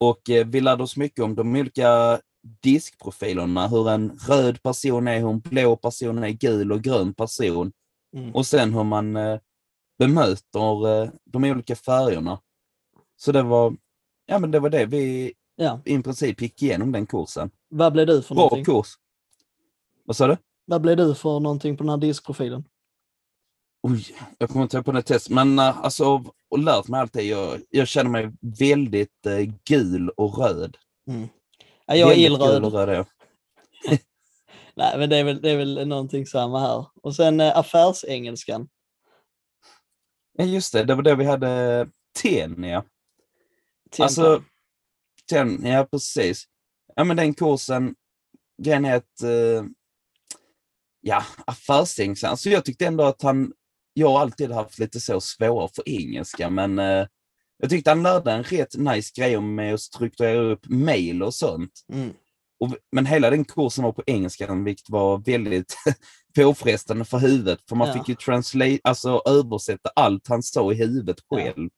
och 0.00 0.30
eh, 0.30 0.46
vi 0.46 0.60
lärde 0.60 0.82
oss 0.82 0.96
mycket 0.96 1.24
om 1.24 1.34
de 1.34 1.56
olika 1.56 2.20
diskprofilerna, 2.62 3.68
hur 3.68 3.90
en 3.90 4.18
röd 4.28 4.62
person 4.62 5.08
är, 5.08 5.18
hur 5.20 5.30
en 5.30 5.40
blå 5.40 5.76
person 5.76 6.24
är, 6.24 6.28
gul 6.28 6.72
och 6.72 6.82
grön 6.82 7.14
person. 7.14 7.72
Mm. 8.16 8.34
Och 8.34 8.46
sen 8.46 8.74
hur 8.74 8.84
man 8.84 9.16
eh, 9.16 9.40
bemöter 9.98 11.02
eh, 11.02 11.10
de 11.24 11.44
olika 11.44 11.76
färgerna. 11.76 12.40
Så 13.16 13.32
det 13.32 13.42
var, 13.42 13.76
ja 14.26 14.38
men 14.38 14.50
det 14.50 14.60
var 14.60 14.70
det 14.70 14.86
vi 14.86 15.32
Ja. 15.56 15.80
i 15.84 16.02
princip 16.02 16.42
gick 16.42 16.62
igenom 16.62 16.92
den 16.92 17.06
kursen. 17.06 17.50
Vad 17.68 17.92
blev 17.92 18.06
du 18.06 18.22
för 18.22 18.34
Bra 18.34 18.42
någonting? 18.44 18.64
kurs. 18.64 18.86
Vad 20.04 20.16
sa 20.16 20.26
du? 20.26 20.36
Vad 20.70 20.80
blev 20.80 20.96
du 20.96 21.14
för 21.14 21.40
någonting 21.40 21.76
på 21.76 21.82
den 21.82 21.90
här 21.90 21.96
diskprofilen? 21.96 22.64
Oj, 23.82 24.16
jag 24.38 24.50
kommer 24.50 24.62
inte 24.62 24.76
ihåg 24.76 24.84
på 24.84 24.92
det 24.92 25.02
testet, 25.02 25.32
men 25.32 25.58
uh, 25.58 25.78
alltså 25.84 26.24
och 26.50 26.58
lärt 26.58 26.88
mig 26.88 27.00
allt 27.00 27.12
det. 27.12 27.22
Jag, 27.22 27.60
jag 27.70 27.88
känner 27.88 28.10
mig 28.10 28.30
väldigt 28.40 29.26
eh, 29.26 29.38
gul 29.64 30.08
och 30.08 30.38
röd. 30.38 30.76
Mm. 31.08 31.28
Ja, 31.86 31.96
jag 31.96 32.12
är 32.12 32.16
gul 32.16 32.24
illröd. 32.24 32.64
och 32.64 32.72
röd 32.72 32.88
jag. 32.88 33.06
Nej, 34.74 34.98
men 34.98 35.10
det 35.10 35.16
är, 35.16 35.24
väl, 35.24 35.40
det 35.40 35.50
är 35.50 35.56
väl 35.56 35.88
någonting 35.88 36.26
samma 36.26 36.60
här. 36.60 36.86
Och 37.02 37.16
sen 37.16 37.40
eh, 37.40 37.58
affärsengelskan. 37.58 38.68
Ja, 40.32 40.44
just 40.44 40.72
det, 40.72 40.84
det 40.84 40.94
var 40.94 41.02
det 41.02 41.14
vi 41.14 41.24
hade 41.24 41.86
TEN, 42.22 42.64
ja. 42.64 42.84
Tempa. 43.90 44.04
Alltså, 44.04 44.42
TEN, 45.30 45.66
ja 45.66 45.86
precis. 45.90 46.44
Ja, 46.96 47.04
men 47.04 47.16
den 47.16 47.34
kursen, 47.34 47.94
grejen 48.62 48.84
är 48.84 48.96
att, 48.96 49.22
ja, 51.00 51.22
affärsängslan. 51.46 52.36
Så 52.36 52.50
jag 52.50 52.64
tyckte 52.64 52.86
ändå 52.86 53.04
att 53.04 53.22
han, 53.22 53.52
jag 53.94 54.08
har 54.10 54.20
alltid 54.20 54.50
haft 54.52 54.78
lite 54.78 55.00
så 55.00 55.20
svårare 55.20 55.68
för 55.74 55.88
engelska, 55.88 56.50
men 56.50 56.78
eh, 56.78 57.06
jag 57.58 57.70
tyckte 57.70 57.90
han 57.90 58.02
lärde 58.02 58.32
en 58.32 58.42
rätt 58.42 58.76
nice 58.76 59.12
grej 59.16 59.40
med 59.40 59.74
att 59.74 59.80
strukturera 59.80 60.40
upp 60.40 60.68
mail 60.68 61.22
och 61.22 61.34
sånt. 61.34 61.72
Mm. 61.92 62.10
Och, 62.60 62.68
men 62.92 63.06
hela 63.06 63.30
den 63.30 63.44
kursen 63.44 63.84
var 63.84 63.92
på 63.92 64.02
engelska, 64.06 64.54
vilket 64.54 64.90
var 64.90 65.18
väldigt 65.18 65.74
påfrestande 66.36 67.04
för 67.04 67.18
huvudet. 67.18 67.58
För 67.68 67.76
man 67.76 67.88
Ja. 67.88 67.94
fick 67.94 68.08
ju 68.08 68.14
translate, 68.14 68.78
alltså 68.84 69.22
översätta 69.26 69.90
allt 69.96 70.28
han 70.28 70.42
sa 70.42 70.72
i 70.72 70.74
huvudet 70.74 71.16
Ja. 71.28 71.36
själv. 71.36 71.70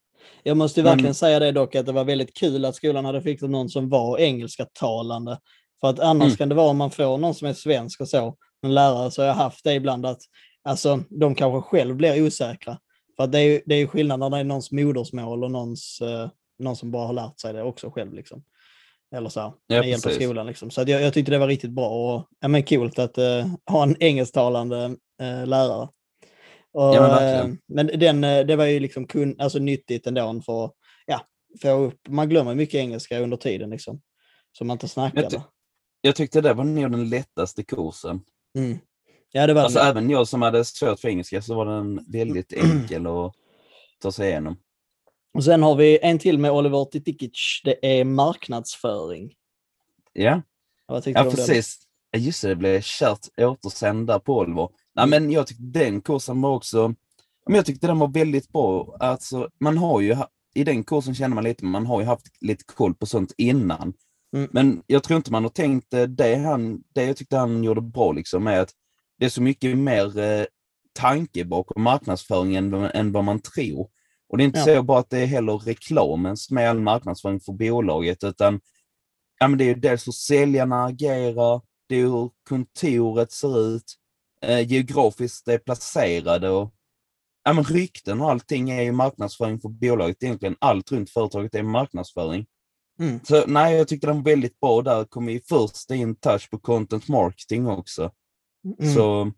Jag 0.43 0.57
måste 0.57 0.79
ju 0.79 0.83
Men- 0.83 0.91
verkligen 0.91 1.15
säga 1.15 1.39
det 1.39 1.51
dock, 1.51 1.75
att 1.75 1.85
det 1.85 1.91
var 1.91 2.03
väldigt 2.03 2.33
kul 2.33 2.65
att 2.65 2.75
skolan 2.75 3.05
hade 3.05 3.21
fixat 3.21 3.49
någon 3.49 3.69
som 3.69 3.89
var 3.89 4.17
engelska 4.19 4.65
talande. 4.79 5.39
För 5.81 5.87
att 5.89 5.99
annars 5.99 6.25
Mm. 6.25 6.37
kan 6.37 6.49
det 6.49 6.55
vara 6.55 6.69
om 6.69 6.77
man 6.77 6.91
får 6.91 7.17
någon 7.17 7.35
som 7.35 7.47
är 7.47 7.53
svensk 7.53 8.01
och 8.01 8.09
så, 8.09 8.35
en 8.63 8.73
lärare, 8.73 9.11
så 9.11 9.21
har 9.21 9.27
jag 9.27 9.35
haft 9.35 9.63
det 9.63 9.73
ibland 9.73 10.05
att 10.05 10.21
alltså, 10.63 11.03
de 11.09 11.35
kanske 11.35 11.69
själv 11.69 11.95
blir 11.95 12.27
osäkra. 12.27 12.77
För 13.17 13.27
det 13.27 13.39
är 13.39 13.61
det 13.65 13.75
är 13.75 13.87
skillnad 13.87 14.19
när 14.19 14.29
det 14.29 14.37
är 14.37 14.43
någons 14.43 14.71
modersmål 14.71 15.43
och 15.43 15.51
någons, 15.51 16.01
eh, 16.01 16.29
någon 16.59 16.75
som 16.75 16.91
bara 16.91 17.07
har 17.07 17.13
lärt 17.13 17.39
sig 17.39 17.53
det 17.53 17.63
också 17.63 17.91
själv. 17.91 18.13
Liksom. 18.13 18.43
Eller 19.15 19.29
så, 19.29 19.41
här, 19.41 19.53
Ja, 19.67 19.79
med 19.79 19.89
hjälp 19.89 20.05
av 20.05 20.09
skolan. 20.09 20.45
Liksom. 20.45 20.71
Så 20.71 20.83
jag, 20.87 21.01
jag 21.01 21.13
tyckte 21.13 21.31
det 21.31 21.37
var 21.37 21.47
riktigt 21.47 21.71
bra 21.71 21.89
och 21.89 22.27
ja, 22.39 22.47
men 22.47 22.63
coolt 22.63 22.99
att 22.99 23.17
eh, 23.17 23.47
ha 23.69 23.83
en 23.83 23.95
engelsktalande 23.99 24.95
eh, 25.21 25.47
lärare. 25.47 25.89
Och, 26.73 26.95
Ja, 26.95 27.01
men 27.01 27.51
eh, 27.51 27.55
men 27.67 27.99
den, 27.99 28.23
eh, 28.23 28.45
det 28.45 28.55
var 28.55 28.65
ju 28.65 28.79
liksom 28.79 29.07
kun, 29.07 29.35
alltså 29.39 29.59
nyttigt 29.59 30.07
ändå 30.07 30.41
för 30.45 30.71
ja, 31.05 31.21
få 31.61 31.69
upp, 31.69 32.07
man 32.07 32.29
glömmer 32.29 32.55
mycket 32.55 32.75
engelska 32.75 33.19
under 33.19 33.37
tiden 33.37 33.69
liksom. 33.69 34.01
Så 34.57 34.65
man 34.65 34.75
inte 34.75 34.87
snackar 34.87 35.21
Jag 35.21 35.31
ty-. 35.31 35.37
Jag 36.01 36.15
tyckte 36.15 36.41
det 36.41 36.53
var 36.53 36.63
nog 36.63 36.91
den 36.91 37.09
lättaste 37.09 37.63
kursen. 37.63 38.21
Mm. 38.55 38.79
Ja, 39.31 39.47
det 39.47 39.53
var 39.53 39.61
Alltså 39.61 39.79
det. 39.79 39.85
även 39.85 40.09
jag 40.09 40.27
som 40.27 40.41
hade 40.41 40.65
svårt 40.65 40.99
för 40.99 41.07
engelska 41.07 41.41
så 41.41 41.55
var 41.55 41.65
den 41.65 42.05
väldigt 42.11 42.53
enkel 42.57 43.07
att 43.07 43.33
ta 44.01 44.11
sig 44.11 44.29
igenom. 44.29 44.57
Och 45.33 45.43
sen 45.43 45.63
har 45.63 45.75
vi 45.75 45.99
en 46.01 46.19
till 46.19 46.37
med 46.37 46.51
Oliver 46.51 46.85
Titikic. 46.85 47.61
Det 47.63 47.99
är 47.99 48.03
marknadsföring. 48.05 49.33
Ja, 50.13 50.41
ja 50.87 51.01
precis. 51.23 51.77
Ja, 52.11 52.19
Just 52.19 52.41
det, 52.41 52.47
det 52.47 52.55
blev 52.55 52.81
kärt 52.81 53.19
återsända 53.37 54.19
på 54.19 54.37
Oliver. 54.37 54.69
Nej, 54.95 55.07
men 55.07 55.31
jag 55.31 55.47
tyckte 55.47 55.63
den 55.63 56.01
kursen 56.01 56.41
var 56.41 56.55
också, 56.55 56.95
men 57.45 57.55
jag 57.55 57.65
tyckte 57.65 57.87
den 57.87 57.99
var 57.99 58.07
väldigt 58.07 58.51
bra. 58.51 58.97
Alltså, 58.99 59.49
man 59.59 59.77
har 59.77 60.01
ju, 60.01 60.17
i 60.53 60.63
den 60.63 60.83
kursen 60.83 61.15
känner 61.15 61.35
man 61.35 61.43
lite, 61.43 61.65
man 61.65 61.85
har 61.85 61.99
ju 62.01 62.05
haft 62.05 62.25
lite 62.41 62.63
koll 62.63 62.95
på 62.95 63.05
sånt 63.05 63.33
innan. 63.37 63.93
Mm. 64.33 64.49
Men 64.51 64.83
jag 64.87 65.03
tror 65.03 65.17
inte 65.17 65.31
man 65.31 65.43
har 65.43 65.49
tänkt 65.49 65.93
eh, 65.93 66.03
det 66.03 66.35
han, 66.35 66.83
det 66.93 67.03
jag 67.05 67.17
tyckte 67.17 67.37
han 67.37 67.63
gjorde 67.63 67.81
bra 67.81 68.11
liksom 68.11 68.47
är 68.47 68.59
att 68.59 68.71
det 69.19 69.25
är 69.25 69.29
så 69.29 69.41
mycket 69.41 69.77
mer 69.77 70.19
eh, 70.19 70.45
tanke 70.93 71.45
bakom 71.45 71.83
marknadsföringen 71.83 72.73
än, 72.73 72.83
än 72.83 73.11
vad 73.11 73.23
man 73.23 73.39
tror. 73.39 73.89
Och 74.29 74.37
det 74.37 74.43
är 74.43 74.45
inte 74.45 74.59
Ja. 74.59 74.65
så 74.65 74.83
bara 74.83 74.99
att 74.99 75.09
det 75.09 75.19
är 75.19 75.25
heller 75.25 75.57
reklamen 75.57 76.37
som 76.37 76.57
är 76.57 76.67
all 76.67 76.79
marknadsföring 76.79 77.39
för 77.39 77.53
bolaget, 77.53 78.23
utan 78.23 78.59
ja, 79.39 79.47
men 79.47 79.57
det 79.57 79.63
är 79.63 79.67
ju 79.67 79.75
dels 79.75 80.07
hur 80.07 80.11
säljarna 80.11 80.85
agerar, 80.85 81.61
det 81.89 81.95
är 81.95 82.05
hur 82.05 82.29
kontoret 82.49 83.31
ser 83.31 83.75
ut, 83.75 83.95
eh, 84.41 84.71
geografiskt 84.71 85.45
det 85.45 85.53
är 85.53 85.57
placerade 85.57 86.49
och 86.49 86.73
ja, 87.43 87.53
men 87.53 87.63
rykten 87.63 88.21
och 88.21 88.31
allting 88.31 88.69
är 88.69 88.81
ju 88.81 88.91
marknadsföring 88.91 89.59
för 89.59 89.69
bolaget. 89.69 90.23
Egentligen 90.23 90.55
allt 90.59 90.91
runt 90.91 91.09
företaget 91.09 91.55
är 91.55 91.63
marknadsföring. 91.63 92.45
Mm. 93.03 93.19
Så 93.23 93.43
nej, 93.47 93.75
jag 93.75 93.87
tyckte 93.87 94.07
den 94.07 94.15
var 94.15 94.23
väldigt 94.23 94.59
bra. 94.59 94.81
Där 94.81 95.03
kom 95.05 95.25
vi 95.25 95.41
först 95.49 95.91
in 95.91 96.15
touch 96.15 96.49
på 96.49 96.59
content 96.59 97.07
marketing 97.07 97.67
också. 97.67 98.11
Mm. 98.79 98.93
Så 98.93 99.31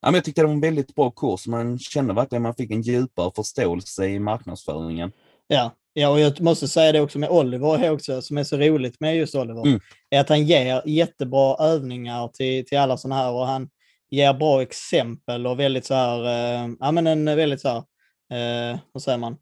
ja, 0.00 0.10
men 0.10 0.14
jag 0.14 0.24
tyckte 0.24 0.40
det 0.40 0.46
var 0.46 0.54
en 0.54 0.60
väldigt 0.60 0.94
bra 0.94 1.10
kurs. 1.10 1.46
Man 1.46 1.78
kände 1.78 2.14
verkligen 2.14 2.42
att 2.42 2.48
man 2.48 2.54
fick 2.54 2.70
en 2.70 2.82
djupare 2.82 3.30
förståelse 3.36 4.06
i 4.06 4.18
marknadsföringen. 4.18 5.12
Ja. 5.46 5.70
ja, 5.92 6.08
och 6.08 6.20
jag 6.20 6.40
måste 6.40 6.68
säga 6.68 6.92
det 6.92 7.00
också 7.00 7.18
med 7.18 7.30
Oliver, 7.30 7.90
också, 7.90 8.22
som 8.22 8.38
är 8.38 8.44
så 8.44 8.56
roligt 8.56 9.00
med 9.00 9.16
just 9.16 9.34
Oliver, 9.34 9.66
Mm. 9.66 9.80
är 10.10 10.20
att 10.20 10.28
han 10.28 10.44
ger 10.44 10.82
jättebra 10.86 11.56
övningar 11.56 12.28
till, 12.28 12.66
till 12.66 12.78
alla 12.78 12.96
sådana 12.96 13.22
här 13.22 13.32
och 13.32 13.46
han 13.46 13.68
ger 14.10 14.34
bra 14.34 14.62
exempel 14.62 15.46
och 15.46 15.60
väldigt 15.60 15.84
så 15.86 15.94
här, 15.94 16.24
eh, 16.24 16.70
ja 16.80 16.92
men 16.92 17.06
en 17.06 17.24
väldigt 17.24 17.60
så 17.60 17.68
här, 17.68 17.78
eh, 18.72 18.78
vad 18.92 19.02
säger 19.02 19.18
man, 19.18 19.36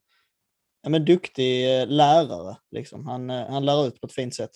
ja 0.85 0.91
men 0.91 1.05
duktig 1.05 1.81
eh, 1.81 1.87
lärare 1.87 2.57
liksom. 2.71 3.07
Han, 3.07 3.31
eh, 3.31 3.47
han 3.51 3.65
lär 3.65 3.87
ut 3.87 4.01
på 4.01 4.07
ett 4.07 4.13
fint 4.13 4.35
sätt. 4.35 4.51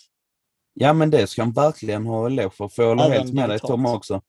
Ja, 0.75 0.93
men 0.93 1.11
det 1.11 1.27
ska 1.27 1.43
han 1.43 1.53
verkligen 1.53 2.07
ha 2.07 2.27
eloge 2.27 2.51
för. 2.57 2.69
För 2.69 2.83
jag 2.83 2.89
håller 2.89 3.11
helt 3.11 3.33
med 3.35 3.49
dig. 3.49 3.59
Tom 3.59 3.87
också. 3.87 4.23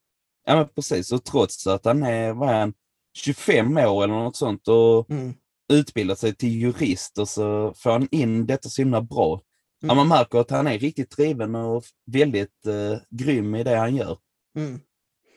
Ja, 0.45 0.55
men 0.55 0.67
precis. 0.67 1.12
Och 1.12 1.23
trots 1.23 1.67
att 1.67 1.85
han 1.85 2.03
är, 2.03 2.33
vad 2.33 2.49
är 2.49 2.59
han, 2.59 2.73
25 3.17 3.77
år 3.77 4.03
eller 4.03 4.13
något 4.13 4.35
sånt 4.35 4.67
och 4.67 5.09
Mm. 5.09 5.33
utbildat 5.73 6.19
sig 6.19 6.35
till 6.35 6.49
jurist 6.62 7.17
och 7.17 7.29
så 7.29 7.73
får 7.75 7.91
han 7.91 8.07
in 8.12 8.45
detta 8.45 8.69
så 8.69 8.81
himla 8.81 9.01
bra. 9.01 9.41
Ja, 9.79 9.85
Mm. 9.85 9.97
man 9.97 10.07
märker 10.07 10.39
att 10.39 10.51
han 10.51 10.67
är 10.67 10.79
riktigt 10.79 11.12
driven 11.17 11.55
och 11.55 11.83
väldigt 12.05 12.65
eh, 12.65 12.99
grym 13.09 13.55
i 13.55 13.63
det 13.63 13.75
han 13.75 13.95
gör. 13.95 14.17
Mm. 14.57 14.79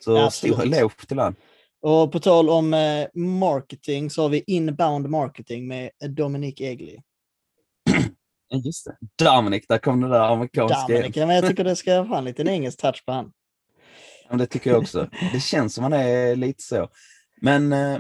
Så 0.05 0.13
Ja, 0.17 0.31
stor 0.31 0.63
eloge 0.63 1.07
till 1.09 1.19
han. 1.19 1.35
Och 1.83 2.13
på 2.13 2.21
tal 2.21 2.51
om 2.51 2.75
eh, 2.75 3.09
marketing 3.15 4.11
så 4.11 4.23
har 4.23 4.29
vi 4.29 4.45
inbound 4.47 5.09
marketing 5.09 5.69
med 5.69 5.91
Dominic 6.09 6.61
Egli. 6.61 7.03
Just 8.65 8.85
det. 8.85 9.25
Dominic, 9.25 9.67
där 9.69 9.79
kom 9.79 10.01
det 10.01 10.09
där 10.09 10.33
amerikanska. 10.33 10.87
Dominic, 10.89 11.17
ja, 11.17 11.27
men 11.27 11.37
jag 11.37 11.47
tycker 11.47 11.65
det 11.71 11.77
ska 11.77 12.03
vara 12.03 12.19
en 12.19 12.25
liten 12.25 12.49
engelsk 12.49 12.81
touch 12.81 13.05
på 13.07 13.13
han. 13.13 13.33
Ja, 14.31 14.37
det 14.37 14.47
tycker 14.47 14.71
jag 14.71 14.79
också. 14.79 15.09
Det 15.33 15.41
känns 15.41 15.75
som 15.75 15.83
han 15.85 15.93
är 15.93 16.37
lite 16.37 16.63
så. 16.63 16.89
Men 17.41 17.73
eh, 17.73 17.99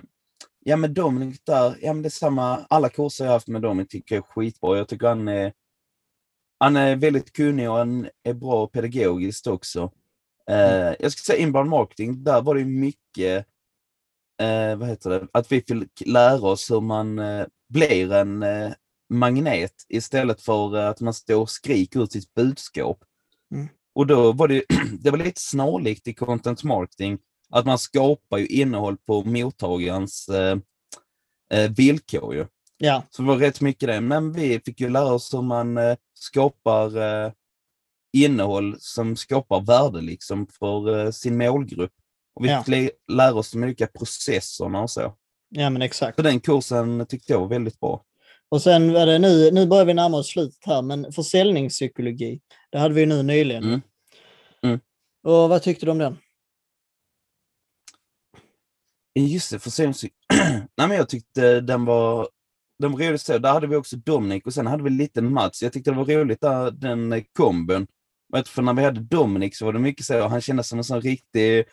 ja, 0.64 0.76
med 0.76 0.90
Dominic 0.90 1.40
där, 1.44 1.76
ja 1.82 1.92
men 1.92 2.02
det 2.02 2.08
är 2.08 2.10
samma, 2.10 2.66
alla 2.68 2.88
kurser 2.88 3.24
jag 3.24 3.32
haft 3.32 3.48
med 3.48 3.62
Dominic 3.62 3.88
tycker 3.88 4.14
jag 4.14 4.24
är 4.24 4.28
skitbra. 4.28 4.76
Jag 4.76 4.88
tycker 4.88 5.06
han 5.06 5.28
är, 5.28 5.52
han 6.58 6.76
är 6.76 6.96
väldigt 6.96 7.32
kunnig 7.32 7.70
och 7.70 7.76
han 7.76 8.08
är 8.22 8.34
bra 8.34 8.66
pedagogiskt 8.66 9.46
också. 9.46 9.92
Eh, 10.50 10.94
jag 10.98 11.12
ska 11.12 11.32
säga 11.32 11.38
inbound 11.38 11.70
marketing, 11.70 12.24
där 12.24 12.42
var 12.42 12.54
det 12.54 12.64
mycket, 12.64 13.46
eh, 14.42 14.76
vad 14.76 14.88
heter 14.88 15.10
det, 15.10 15.26
att 15.32 15.52
vi 15.52 15.60
fick 15.60 16.06
lära 16.06 16.46
oss 16.48 16.70
hur 16.70 16.80
man 16.80 17.18
eh, 17.18 17.46
blir 17.68 18.12
en 18.12 18.42
eh, 18.42 18.72
magnet 19.12 19.74
istället 19.88 20.40
för 20.40 20.76
eh, 20.76 20.88
att 20.88 21.00
man 21.00 21.14
står 21.14 21.40
och 21.40 21.50
skriker 21.50 22.02
ut 22.02 22.12
sitt 22.12 22.34
budskap. 22.34 23.04
Mm. 23.54 23.68
Och 23.94 24.06
då 24.06 24.32
var 24.32 24.48
det, 24.48 24.64
det 25.00 25.10
var 25.10 25.18
lite 25.18 25.40
snarlikt 25.40 26.08
i 26.08 26.14
content 26.14 26.64
marketing, 26.64 27.18
att 27.50 27.66
man 27.66 27.78
skapar 27.78 28.38
ju 28.38 28.46
innehåll 28.46 28.96
på 28.96 29.24
mottagarens 29.24 30.28
eh, 30.28 30.58
eh, 31.52 31.70
villkor. 31.70 32.34
Ju. 32.34 32.46
Ja, 32.78 33.02
Så 33.10 33.22
det 33.22 33.28
var 33.28 33.36
rätt 33.36 33.60
mycket 33.60 33.88
det. 33.88 34.00
Men 34.00 34.32
vi 34.32 34.60
fick 34.60 34.80
ju 34.80 34.88
lära 34.88 35.12
oss 35.12 35.34
hur 35.34 35.42
man 35.42 35.78
skapar 36.14 36.96
eh, 36.96 37.32
innehåll 38.12 38.76
som 38.78 39.16
skapar 39.16 39.60
värde 39.60 40.00
liksom 40.00 40.46
för 40.46 41.10
sin 41.10 41.38
målgrupp. 41.38 41.92
Och 42.34 42.44
vi 42.44 42.48
Ja. 42.48 42.58
fick 42.62 42.68
lä- 42.68 42.90
lära 43.16 43.34
oss 43.34 43.50
de 43.50 43.62
olika 43.62 43.86
processerna 43.86 44.80
och 44.80 44.90
så. 44.90 45.14
Ja, 45.48 45.70
men 45.70 45.82
exakt. 45.82 46.16
Så 46.16 46.22
den 46.22 46.40
kursen 46.40 47.06
tyckte 47.06 47.32
jag 47.32 47.40
var 47.40 47.48
väldigt 47.48 47.80
bra. 47.80 48.04
Och 48.48 48.62
sen 48.62 48.92
var 48.92 49.06
det 49.06 49.18
nu, 49.18 49.50
nu 49.50 49.66
börjar 49.66 49.84
vi 49.84 49.94
närma 49.94 50.16
oss 50.16 50.28
slutet 50.30 50.64
här, 50.66 50.82
men 50.82 51.12
försäljningspsykologi, 51.12 52.40
det 52.70 52.78
hade 52.78 52.94
vi 52.94 53.06
nu 53.06 53.22
nyligen. 53.22 53.64
Mm. 53.64 53.80
Mm. 54.62 54.80
Och 55.22 55.48
vad 55.48 55.62
tyckte 55.62 55.86
du 55.86 55.92
om 55.92 55.98
den? 55.98 56.18
Just 59.14 59.50
det, 59.50 59.58
försäljningspsykologi. 59.58 60.16
Nej, 60.76 60.88
men 60.88 60.96
jag 60.96 61.08
tyckte 61.08 61.60
den 61.60 61.84
var, 61.84 62.28
den 62.78 62.92
var 62.92 62.98
rolig 62.98 63.20
så. 63.20 63.38
Där 63.38 63.52
hade 63.52 63.66
vi 63.66 63.76
också 63.76 63.96
Dominic 63.96 64.42
och 64.46 64.54
sen 64.54 64.66
hade 64.66 64.82
vi 64.82 64.90
lite 64.90 65.22
Mats. 65.22 65.62
Jag 65.62 65.72
tyckte 65.72 65.90
det 65.90 65.96
var 65.96 66.04
roligt 66.04 66.40
där, 66.40 66.70
den 66.70 67.24
kombon. 67.36 67.86
För 68.46 68.62
när 68.62 68.74
vi 68.74 68.82
hade 68.84 69.00
Dominic 69.00 69.58
så 69.58 69.64
var 69.64 69.72
det 69.72 69.78
mycket 69.78 70.06
så, 70.06 70.28
han 70.28 70.40
kändes 70.40 70.68
som 70.68 70.78
en 70.78 70.84
sån 70.84 71.00
riktig 71.00 71.64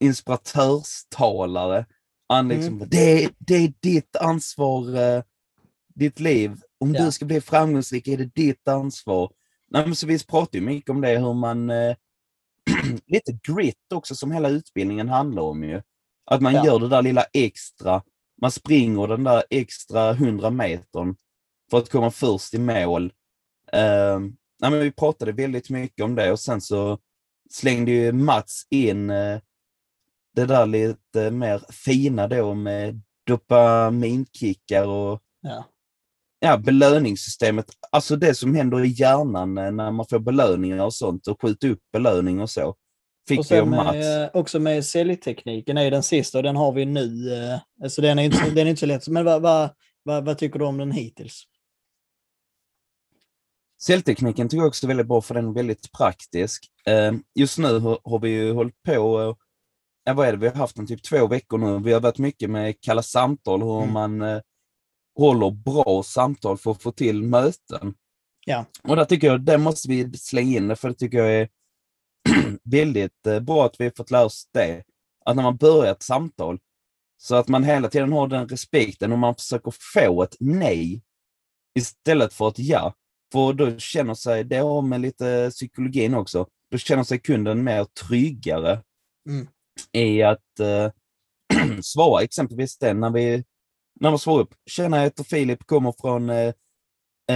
inspiratörstalare. 0.00 1.86
Han 2.28 2.48
liksom, 2.48 2.74
Mm. 2.76 2.88
det, 2.90 3.24
är- 3.24 3.30
det 3.38 3.54
är 3.54 3.72
ditt 3.80 4.16
ansvar, 4.16 4.94
eh, 4.96 5.22
ditt 5.94 6.20
liv. 6.20 6.56
Om 6.80 6.94
Ja. 6.94 7.04
du 7.04 7.12
ska 7.12 7.24
bli 7.24 7.40
framgångsrik 7.40 8.08
är 8.08 8.16
det 8.16 8.34
ditt 8.34 8.68
ansvar. 8.68 9.30
Nej, 9.70 9.86
men 9.86 9.96
så 9.96 10.06
vi 10.06 10.24
pratar 10.26 10.58
ju 10.58 10.64
mycket 10.64 10.90
om 10.90 11.00
det, 11.00 11.18
hur 11.18 11.34
man... 11.34 11.70
Eh, 11.70 11.96
lite 13.06 13.32
grit 13.48 13.92
också, 13.94 14.14
som 14.14 14.32
hela 14.32 14.48
utbildningen 14.48 15.08
handlar 15.08 15.42
om 15.42 15.64
ju. 15.64 15.82
Att 16.30 16.40
man 16.42 16.54
Ja. 16.54 16.66
gör 16.66 16.78
det 16.78 16.88
där 16.88 17.02
lilla 17.02 17.24
extra. 17.32 18.02
Man 18.40 18.50
springer 18.50 19.06
den 19.06 19.24
där 19.24 19.44
extra 19.50 20.10
100 20.10 20.50
metern 20.50 21.16
för 21.70 21.78
att 21.78 21.90
komma 21.90 22.10
först 22.10 22.54
i 22.54 22.58
mål. 22.58 23.12
Eh, 23.72 24.18
nej, 24.60 24.70
men 24.70 24.80
vi 24.80 24.92
pratade 24.92 25.32
väldigt 25.32 25.70
mycket 25.70 26.04
om 26.04 26.14
det 26.14 26.32
och 26.32 26.40
sen 26.40 26.60
så 26.60 26.98
slängde 27.50 27.90
ju 27.90 28.12
Mats 28.12 28.66
in 28.70 29.10
eh, 29.10 29.40
det 30.34 30.46
där 30.46 30.66
lite 30.66 31.30
mer 31.30 31.62
fina 31.70 32.28
då 32.28 32.54
med 32.54 33.00
dopaminkickar 33.26 34.86
och 34.86 35.22
Ja. 35.40 35.64
ja, 36.40 36.56
belöningssystemet. 36.58 37.66
Alltså 37.92 38.16
det 38.16 38.34
som 38.34 38.54
händer 38.54 38.84
i 38.84 38.88
hjärnan 38.88 39.58
eh, 39.58 39.70
när 39.70 39.90
man 39.90 40.06
får 40.06 40.18
belöningar 40.18 40.84
och 40.84 40.94
sånt 40.94 41.26
och 41.26 41.42
skjuta 41.42 41.68
upp 41.68 41.80
belöning 41.92 42.40
och 42.40 42.50
så. 42.50 42.74
Fick 43.28 43.38
Och 43.38 43.46
sen 43.46 43.70
med, 43.70 44.22
eh, 44.24 44.30
också 44.34 44.58
med 44.58 44.84
säljtekniken 44.84 45.78
är 45.78 45.82
ju 45.84 45.90
den 45.90 46.02
sista 46.02 46.38
och 46.38 46.42
den 46.44 46.56
har 46.56 46.72
vi 46.72 46.84
nu. 46.84 47.34
eh, 47.82 47.88
Så 47.88 48.00
den 48.00 48.18
är 48.18 48.22
inte, 48.22 48.50
den 48.50 48.66
är 48.66 48.70
inte 48.70 48.80
så 48.80 48.86
lätt. 48.86 49.08
Men 49.08 49.24
vad, 49.24 49.42
vad, 49.42 49.70
vad, 50.02 50.24
vad 50.24 50.38
tycker 50.38 50.58
du 50.58 50.64
om 50.64 50.78
den 50.78 50.92
hittills? 50.92 51.44
Celltekniken 53.82 54.48
tycker 54.48 54.60
jag 54.60 54.68
också 54.68 54.86
är 54.86 54.88
väldigt 54.88 55.06
bra 55.06 55.20
för 55.20 55.34
den 55.34 55.48
är 55.48 55.52
väldigt 55.52 55.92
praktisk. 55.92 56.66
Just 57.34 57.58
nu 57.58 57.78
har 58.04 58.20
vi 58.20 58.28
ju 58.28 58.52
hållit 58.52 58.82
på, 58.82 59.36
ja, 60.08 60.14
vad 60.14 60.28
är 60.28 60.32
det, 60.32 60.38
vi 60.38 60.48
har 60.48 60.54
haft 60.54 60.76
den 60.76 60.86
typ 60.86 61.02
två 61.02 61.26
veckor 61.26 61.58
nu. 61.58 61.78
Vi 61.84 61.92
har 61.92 62.00
varit 62.00 62.18
mycket 62.18 62.50
med 62.50 62.80
kalla 62.80 63.02
samtal, 63.02 63.62
hur 63.62 63.82
Mm. 63.82 63.92
man 63.92 64.22
eh, 64.22 64.40
håller 65.18 65.50
bra 65.50 66.02
samtal 66.02 66.58
för 66.58 66.70
att 66.70 66.82
få 66.82 66.92
till 66.92 67.22
möten. 67.22 67.94
Ja. 68.46 68.64
Och 68.82 68.96
där 68.96 69.04
tycker 69.04 69.26
jag, 69.26 69.40
det 69.40 69.58
måste 69.58 69.88
vi 69.88 70.12
slänga 70.18 70.56
in, 70.56 70.76
för 70.76 70.88
det 70.88 70.94
tycker 70.94 71.18
jag 71.18 71.34
är 71.34 71.48
väldigt 72.64 73.26
eh, 73.26 73.40
bra 73.40 73.66
att 73.66 73.80
vi 73.80 73.84
har 73.84 73.92
fått 73.96 74.10
lära 74.10 74.24
oss 74.24 74.48
det. 74.52 74.82
Att 75.24 75.36
när 75.36 75.42
man 75.42 75.56
börjar 75.56 75.92
ett 75.92 76.02
samtal, 76.02 76.58
så 77.16 77.34
att 77.34 77.48
man 77.48 77.64
hela 77.64 77.88
tiden 77.88 78.12
har 78.12 78.28
den 78.28 78.48
respekten 78.48 79.12
och 79.12 79.18
man 79.18 79.34
försöker 79.34 79.74
få 79.94 80.22
ett 80.22 80.36
nej 80.40 81.02
istället 81.78 82.32
för 82.32 82.48
ett 82.48 82.58
ja. 82.58 82.94
För 83.32 83.52
då 83.52 83.78
känner 83.78 84.14
sig, 84.14 84.44
det 84.44 84.56
har 84.56 84.82
med 84.82 85.00
lite 85.00 85.50
psykologin 85.50 86.14
också, 86.14 86.46
då 86.70 86.78
känner 86.78 87.02
sig 87.04 87.18
kunden 87.18 87.64
mer 87.64 87.84
tryggare 87.84 88.82
Mm. 89.28 89.48
I 89.92 90.22
att 90.22 90.60
eh, 90.60 90.90
svara 91.82 92.22
exempelvis 92.22 92.78
den 92.78 93.00
när 93.00 93.10
vi, 93.10 93.44
när 94.00 94.10
man 94.10 94.18
svarar 94.18 94.42
upp, 94.42 94.54
tjena 94.66 94.96
jag 94.96 95.04
heter 95.04 95.24
Filip, 95.24 95.66
kommer 95.66 95.94
från 96.00 96.30
eh, 96.30 96.52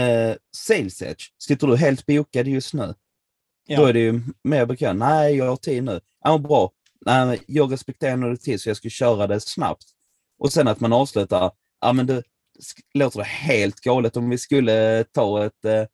eh, 0.00 0.36
Sales 0.56 1.02
Edge. 1.02 1.22
Sitter 1.38 1.66
du 1.66 1.76
helt 1.76 2.06
bokad 2.06 2.48
just 2.48 2.74
nu? 2.74 2.94
Ja. 3.66 3.80
Då 3.80 3.86
är 3.86 3.92
det 3.92 4.00
ju 4.00 4.22
mer 4.44 4.66
bekvämt. 4.66 4.98
Nej, 4.98 5.36
jag 5.36 5.46
har 5.46 5.56
tid 5.56 5.84
nu. 5.84 6.00
Ja, 6.24 6.38
bra. 6.38 6.70
Nej, 7.06 7.42
jag 7.46 7.72
respekterar 7.72 8.16
nog 8.16 8.40
tid 8.40 8.60
så 8.60 8.70
jag 8.70 8.76
ska 8.76 8.88
köra 8.88 9.26
det 9.26 9.40
snabbt. 9.40 9.84
Och 10.38 10.52
sen 10.52 10.68
att 10.68 10.80
man 10.80 10.92
avslutar, 10.92 11.50
ja 11.80 11.92
men 11.92 12.06
det 12.06 12.22
sk- 12.58 12.82
låter 12.94 13.18
det 13.18 13.24
helt 13.24 13.80
galet 13.80 14.16
om 14.16 14.30
vi 14.30 14.38
skulle 14.38 15.04
ta 15.04 15.44
ett 15.46 15.64
eh, 15.64 15.84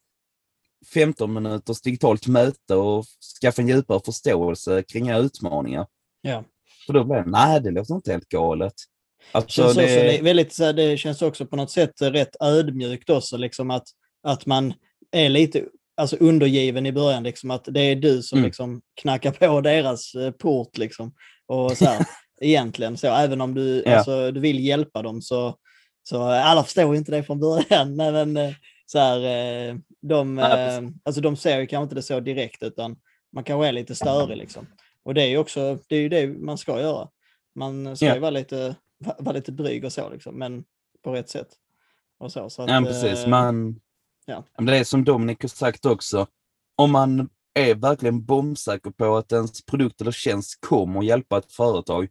15 0.94 1.32
minuters 1.32 1.80
digitalt 1.80 2.26
möte 2.26 2.74
och 2.74 3.04
skaffa 3.42 3.62
en 3.62 3.68
djupare 3.68 4.00
förståelse 4.04 4.82
kring 4.82 5.08
era 5.08 5.18
utmaningar. 5.18 5.86
Ja. 6.20 6.44
För 6.86 6.92
då 6.92 7.04
blir 7.04 7.16
det, 7.16 7.24
nej 7.30 7.60
det 7.60 7.70
låter 7.70 7.94
inte 7.94 8.12
helt 8.12 8.28
galet. 8.28 8.74
Alltså, 9.32 9.62
känns 9.62 9.76
det, 9.76 9.84
också, 9.84 9.94
det, 9.94 10.22
väldigt, 10.22 10.52
så 10.52 10.64
här, 10.64 10.72
det 10.72 10.96
känns 10.96 11.22
också 11.22 11.46
på 11.46 11.56
något 11.56 11.70
sätt 11.70 12.02
rätt 12.02 12.36
ödmjukt 12.40 13.10
också, 13.10 13.36
liksom 13.36 13.70
att, 13.70 13.86
att 14.22 14.46
man 14.46 14.74
är 15.12 15.28
lite 15.28 15.64
alltså 15.96 16.16
undergiven 16.16 16.86
i 16.86 16.92
början, 16.92 17.22
liksom, 17.22 17.50
att 17.50 17.64
det 17.64 17.80
är 17.80 17.96
du 17.96 18.22
som 18.22 18.38
Mm. 18.38 18.46
liksom 18.46 18.80
knackar 19.00 19.30
på 19.30 19.60
deras 19.60 20.14
eh, 20.14 20.30
port. 20.30 20.78
Liksom, 20.78 21.12
och 21.46 21.76
så 21.76 21.84
här, 21.84 22.06
egentligen 22.40 22.96
så, 22.96 23.06
även 23.06 23.40
om 23.40 23.54
du, 23.54 23.82
Ja. 23.86 23.96
alltså, 23.96 24.30
du 24.30 24.40
vill 24.40 24.64
hjälpa 24.66 25.02
dem 25.02 25.22
så, 25.22 25.56
så 26.08 26.22
alla 26.22 26.64
förstår 26.64 26.96
inte 26.96 27.12
det 27.12 27.22
från 27.22 27.40
början. 27.40 27.96
Men, 27.96 28.36
eh, 28.36 28.52
så 28.86 28.98
här, 28.98 29.20
eh, 29.68 29.74
de, 30.02 30.38
eh, 30.38 30.78
alltså, 31.04 31.20
de 31.20 31.36
ser 31.36 31.60
ju 31.60 31.66
kanske 31.66 31.82
inte 31.82 31.94
det 31.94 32.02
så 32.02 32.20
direkt, 32.20 32.62
utan 32.62 32.96
man 33.32 33.44
kanske 33.44 33.68
är 33.68 33.72
lite 33.72 33.94
störig. 33.94 34.36
Liksom. 34.36 34.66
Och 35.08 35.14
det 35.14 35.22
är 35.22 35.26
ju 35.26 35.38
också, 35.38 35.78
det 35.88 35.96
är 35.96 36.00
ju 36.00 36.08
det 36.08 36.26
man 36.26 36.58
ska 36.58 36.80
göra. 36.80 37.08
Man 37.54 37.96
ska 37.96 38.06
Ja. 38.06 38.14
ju 38.14 38.20
vara 38.20 38.30
lite, 38.30 38.76
va- 38.98 39.16
vara 39.18 39.32
lite 39.36 39.52
dryg 39.52 39.84
och 39.84 39.92
så, 39.92 40.10
liksom, 40.10 40.34
men 40.38 40.64
på 41.02 41.12
rätt 41.12 41.28
sätt. 41.28 41.48
Och 42.18 42.32
så, 42.32 42.50
så 42.50 42.62
att, 42.62 42.70
ja, 42.70 42.82
precis. 42.86 43.24
eh, 43.24 43.28
Man, 43.28 43.80
ja. 44.26 44.44
Men 44.56 44.66
Det 44.66 44.76
är 44.76 44.84
som 44.84 45.04
Dominic 45.04 45.38
har 45.40 45.48
sagt 45.48 45.86
också, 45.86 46.26
om 46.76 46.90
man 46.92 47.30
är 47.54 47.74
verkligen 47.74 48.24
bombsäker 48.24 48.90
på 48.90 49.16
att 49.16 49.32
ens 49.32 49.64
produkt 49.64 50.00
eller 50.00 50.12
tjänst 50.12 50.60
kommer 50.60 50.98
att 51.00 51.06
hjälpa 51.06 51.38
ett 51.38 51.52
företag, 51.52 52.08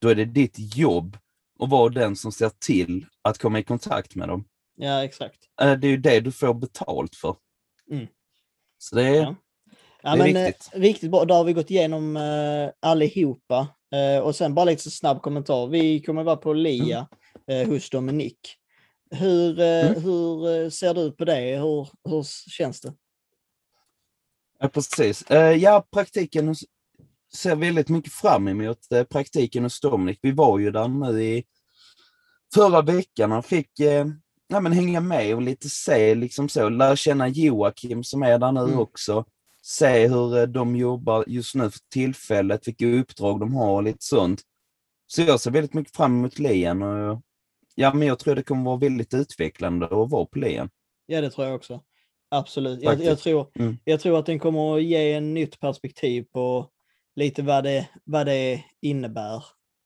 då 0.00 0.08
är 0.08 0.14
det 0.14 0.24
ditt 0.24 0.76
jobb 0.76 1.16
att 1.60 1.70
vara 1.70 1.88
den 1.88 2.16
som 2.16 2.32
ser 2.32 2.50
till 2.58 3.06
att 3.22 3.38
komma 3.38 3.58
i 3.58 3.64
kontakt 3.64 4.14
med 4.14 4.28
dem. 4.28 4.44
Ja, 4.76 5.04
exakt. 5.04 5.38
Eh, 5.60 5.72
Det 5.72 5.86
är 5.86 5.90
ju 5.90 5.96
det 5.96 6.20
du 6.20 6.32
får 6.32 6.54
betalt 6.54 7.14
för. 7.16 7.36
Mm. 7.90 8.06
Så 8.78 8.96
det 8.96 9.02
är, 9.02 9.14
Ja. 9.22 9.34
Ja, 10.02 10.16
men, 10.16 10.36
eh, 10.36 10.44
viktigt. 10.44 10.70
riktigt 10.72 11.10
bra. 11.10 11.24
Då 11.24 11.34
har 11.34 11.44
vi 11.44 11.52
gått 11.52 11.70
igenom 11.70 12.16
eh, 12.16 12.70
allihopa. 12.90 13.68
Eh, 13.92 14.22
och 14.22 14.36
sen 14.36 14.54
bara 14.54 14.64
lite 14.64 14.82
så 14.82 14.90
snabb 14.90 15.22
kommentar. 15.22 15.66
Vi 15.66 16.00
kommer 16.02 16.22
vara 16.22 16.36
på 16.36 16.52
LIA 16.52 17.08
eh, 17.46 17.68
hos 17.68 17.90
Dominic. 17.90 18.34
Hur, 19.10 19.60
eh, 19.60 19.86
Mm. 19.90 20.02
hur 20.02 20.62
eh, 20.64 20.70
ser 20.70 20.94
du 20.94 21.12
på 21.12 21.24
det? 21.24 21.56
Hur, 21.60 21.88
hur 22.10 22.22
känns 22.50 22.80
det? 22.80 22.92
ja, 24.60 24.68
precis. 24.68 25.22
Eh, 25.30 25.52
Ja, 25.56 25.86
praktiken 25.92 26.54
ser 27.34 27.56
väldigt 27.56 27.88
mycket 27.88 28.12
fram 28.12 28.48
emot 28.48 28.92
eh, 28.92 29.04
praktiken 29.04 29.62
hos 29.62 29.80
Dominic. 29.80 30.18
Vi 30.22 30.32
var 30.32 30.58
ju 30.58 30.70
där 30.70 30.88
nu 30.88 31.22
i 31.24 31.44
förra 32.54 32.82
veckan 32.82 33.32
och 33.32 33.44
fick 33.46 33.80
eh, 33.80 34.06
ja, 34.48 34.60
men 34.60 34.72
hänga 34.72 35.00
med 35.00 35.34
och 35.34 35.42
lite 35.42 35.68
se, 35.68 36.14
liksom 36.14 36.48
så, 36.48 36.68
lära 36.68 36.96
känna 36.96 37.28
Joakim 37.28 38.04
som 38.04 38.22
är 38.22 38.38
där 38.38 38.52
nu 38.52 38.60
Mm. 38.60 38.78
också. 38.78 39.24
Se 39.68 40.08
hur 40.08 40.38
eh, 40.38 40.42
de 40.42 40.76
jobbar 40.76 41.24
just 41.26 41.54
nu 41.54 41.70
för 41.70 41.80
tillfället, 41.92 42.68
vilka 42.68 42.86
uppdrag 42.86 43.40
de 43.40 43.54
har 43.54 43.72
och 43.72 43.82
lite 43.82 44.04
sånt. 44.04 44.42
Så 45.06 45.22
jag 45.22 45.40
ser 45.40 45.50
väldigt 45.50 45.74
mycket 45.74 45.96
fram 45.96 46.18
emot 46.18 46.38
Lien 46.38 46.82
och 46.82 47.22
ja, 47.74 47.94
men 47.94 48.08
jag 48.08 48.18
tror 48.18 48.34
det 48.34 48.42
kommer 48.42 48.64
vara 48.64 48.76
väldigt 48.76 49.14
utvecklande 49.14 49.86
att 49.86 50.10
vara 50.10 50.24
på 50.24 50.38
Lien. 50.38 50.70
Ja, 51.06 51.20
det 51.20 51.30
tror 51.30 51.46
jag 51.46 51.56
också. 51.56 51.82
Absolut. 52.30 52.82
Jag, 52.82 53.04
jag, 53.04 53.18
tror, 53.18 53.50
Mm. 53.54 53.78
jag 53.84 54.00
tror 54.00 54.18
att 54.18 54.26
den 54.26 54.38
kommer 54.38 54.76
att 54.76 54.82
ge 54.82 55.12
en 55.12 55.34
nytt 55.34 55.60
perspektiv 55.60 56.24
på 56.32 56.70
lite 57.16 57.42
vad 57.42 57.64
det, 57.64 57.88
vad 58.04 58.26
det 58.26 58.64
innebär. 58.82 59.44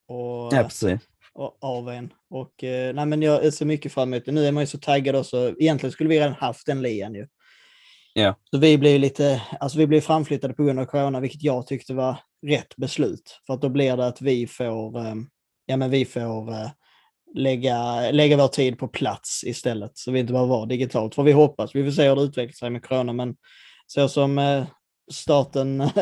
Och, 0.08 0.52
Ja, 0.52 0.98
och, 1.34 1.56
av 1.60 1.88
en. 1.88 2.12
Och, 2.30 2.64
eh, 2.64 2.94
nej, 2.94 3.06
men 3.06 3.22
jag 3.22 3.54
ser 3.54 3.66
mycket 3.66 3.92
fram 3.92 4.14
emot 4.14 4.24
det. 4.24 4.32
Nu 4.32 4.46
är 4.46 4.52
man 4.52 4.62
ju 4.62 4.66
så 4.66 4.78
taggad 4.78 5.16
också. 5.16 5.54
Egentligen 5.58 5.92
skulle 5.92 6.08
vi 6.08 6.20
redan 6.20 6.32
haft 6.32 6.68
en 6.68 6.82
lian 6.82 7.14
ju. 7.14 7.26
Ja. 8.14 8.34
Så 8.50 8.58
vi 8.58 8.78
blev 8.78 9.00
lite, 9.00 9.42
alltså 9.60 9.78
vi 9.78 9.86
blev 9.86 10.00
framflyttade 10.00 10.54
på 10.54 10.64
grund 10.64 10.78
av 10.78 10.84
corona, 10.84 11.20
vilket 11.20 11.42
jag 11.42 11.66
tyckte 11.66 11.94
var 11.94 12.16
rätt 12.46 12.76
beslut. 12.76 13.40
För 13.46 13.54
att 13.54 13.60
då 13.60 13.68
blir 13.68 13.96
det 13.96 14.06
att 14.06 14.22
vi 14.22 14.46
får, 14.46 14.98
eh, 14.98 15.14
ja 15.66 15.76
men 15.76 15.90
vi 15.90 16.04
får 16.04 16.52
eh, 16.52 16.70
lägga, 17.34 18.10
lägga 18.10 18.36
vår 18.36 18.48
tid 18.48 18.78
på 18.78 18.88
plats 18.88 19.44
istället. 19.44 19.98
Så 19.98 20.10
vi 20.10 20.20
inte 20.20 20.32
behöver 20.32 20.50
vara 20.50 20.66
digitalt. 20.66 21.14
För 21.14 21.22
vi 21.22 21.32
hoppas, 21.32 21.74
vi 21.74 21.84
får 21.84 21.90
se 21.90 22.08
hur 22.08 22.16
det 22.16 22.22
utvecklar 22.22 22.52
sig 22.52 22.70
med 22.70 22.84
corona, 22.84 23.12
men 23.12 23.36
så 23.86 24.08
som 24.08 24.38
eh, 24.38 24.64
staten 25.12 25.80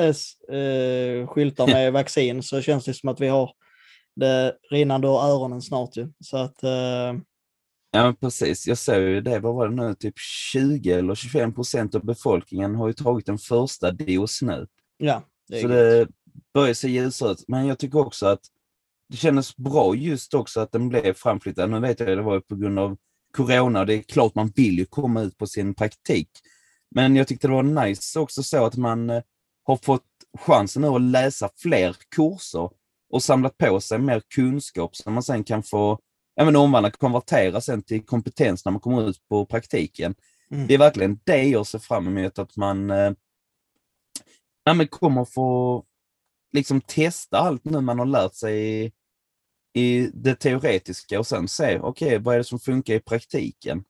eh, 0.48 1.26
skyltar 1.26 1.66
med 1.66 1.92
vaccin 1.92 2.42
så 2.42 2.60
känns 2.60 2.84
det 2.84 2.94
som 2.94 3.08
att 3.08 3.20
vi 3.20 3.28
har 3.28 3.50
det 4.16 4.56
rinnande 4.70 5.08
ur 5.08 5.24
öronen 5.24 5.62
snart 5.62 5.96
ju. 5.96 6.12
Så 6.24 6.36
att, 6.36 6.62
eh, 6.62 7.14
Ja, 7.90 8.14
precis. 8.20 8.66
Jag 8.66 8.78
ser 8.78 9.00
ju 9.00 9.20
det, 9.20 9.38
vad 9.38 9.54
var 9.54 9.68
det 9.68 9.74
nu, 9.74 9.94
typ 9.94 10.18
20 10.18 10.92
eller 10.92 11.14
25 11.14 11.54
procent 11.54 11.94
av 11.94 12.04
befolkningen 12.04 12.74
har 12.74 12.86
ju 12.86 12.92
tagit 12.92 13.26
den 13.26 13.38
första 13.38 13.90
dos 13.92 14.42
nu. 14.42 14.66
ja. 14.96 15.22
Det 15.48 15.60
Så 15.60 15.68
gött. 15.68 15.70
det 15.70 16.08
börjar 16.54 16.74
se 16.74 16.88
ljusare 16.88 17.32
ut. 17.32 17.44
Men 17.48 17.66
jag 17.66 17.78
tycker 17.78 17.98
också 17.98 18.26
att 18.26 18.40
det 19.08 19.16
kändes 19.16 19.56
bra 19.56 19.94
just 19.94 20.34
också 20.34 20.60
att 20.60 20.72
den 20.72 20.88
blev 20.88 21.14
framflyttad. 21.14 21.70
Nu 21.70 21.80
vet 21.80 22.00
jag 22.00 22.08
det 22.08 22.22
var 22.22 22.34
ju 22.34 22.40
på 22.40 22.56
grund 22.56 22.78
av 22.78 22.96
corona. 23.36 23.84
Det 23.84 23.94
är 23.94 24.02
klart 24.02 24.34
man 24.34 24.52
vill 24.56 24.78
ju 24.78 24.84
komma 24.84 25.22
ut 25.22 25.38
på 25.38 25.46
sin 25.46 25.74
praktik. 25.74 26.28
Men 26.90 27.16
jag 27.16 27.28
tyckte 27.28 27.48
det 27.48 27.54
var 27.54 27.62
nice 27.86 28.18
också 28.20 28.42
så 28.42 28.64
att 28.64 28.76
man 28.76 29.10
eh, 29.10 29.22
har 29.64 29.76
fått 29.76 30.06
chansen 30.38 30.82
nu 30.82 30.88
att 30.88 31.00
läsa 31.02 31.48
fler 31.56 31.96
kurser 32.16 32.70
och 33.12 33.22
samlat 33.22 33.58
på 33.58 33.80
sig 33.80 33.98
mer 33.98 34.22
kunskap 34.34 34.96
som 34.96 35.14
man 35.14 35.22
sen 35.22 35.44
kan 35.44 35.62
få 35.62 35.98
men 36.36 36.56
omvandla, 36.56 36.90
konvertera 36.90 37.60
sen 37.60 37.82
till 37.82 38.04
kompetens 38.04 38.64
när 38.64 38.72
man 38.72 38.80
kommer 38.80 39.08
ut 39.08 39.28
på 39.28 39.46
praktiken. 39.46 40.14
Mm. 40.50 40.66
Det 40.66 40.74
är 40.74 40.78
verkligen 40.78 41.20
det 41.24 41.44
jag 41.44 41.66
ser 41.66 41.78
fram 41.78 42.06
emot, 42.06 42.38
att 42.38 42.56
man 42.56 42.90
eh, 42.90 43.12
ja, 44.64 44.74
men 44.74 44.88
kommer 44.88 45.24
få 45.24 45.84
liksom 46.52 46.80
testa 46.80 47.38
allt 47.38 47.64
nu 47.64 47.80
man 47.80 47.98
har 47.98 48.06
lärt 48.06 48.34
sig 48.34 48.84
i, 48.84 48.92
i 49.72 50.10
det 50.14 50.34
teoretiska 50.34 51.18
och 51.18 51.26
sen 51.26 51.48
se, 51.48 51.78
okej, 51.78 52.06
okay, 52.06 52.18
vad 52.18 52.34
är 52.34 52.38
det 52.38 52.44
som 52.44 52.60
funkar 52.60 52.94
i 52.94 53.00
praktiken? 53.00 53.84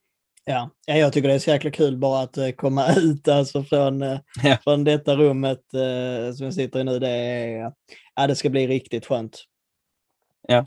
Ja. 0.45 0.71
ja, 0.87 0.97
jag 0.97 1.13
tycker 1.13 1.29
det 1.29 1.35
är 1.35 1.39
så 1.39 1.51
jäkla 1.51 1.71
kul 1.71 1.97
bara 1.97 2.23
att 2.23 2.39
uh, 2.39 2.51
komma 2.51 2.95
ut 2.97 3.29
alltså 3.29 3.63
från, 3.65 4.03
uh, 4.03 4.19
Ja. 4.43 4.59
från 4.65 4.85
detta 4.85 5.17
rummet 5.17 5.65
uh, 5.75 6.33
som 6.33 6.45
jag 6.45 6.55
sitter 6.55 6.81
i 6.81 6.85
nu. 6.85 6.99
Det, 6.99 7.09
är, 7.09 7.73
ja, 8.15 8.27
det 8.27 8.37
ska 8.37 8.51
bli 8.51 8.67
riktigt 8.67 9.07
skönt. 9.07 9.45
Ja, 10.49 10.67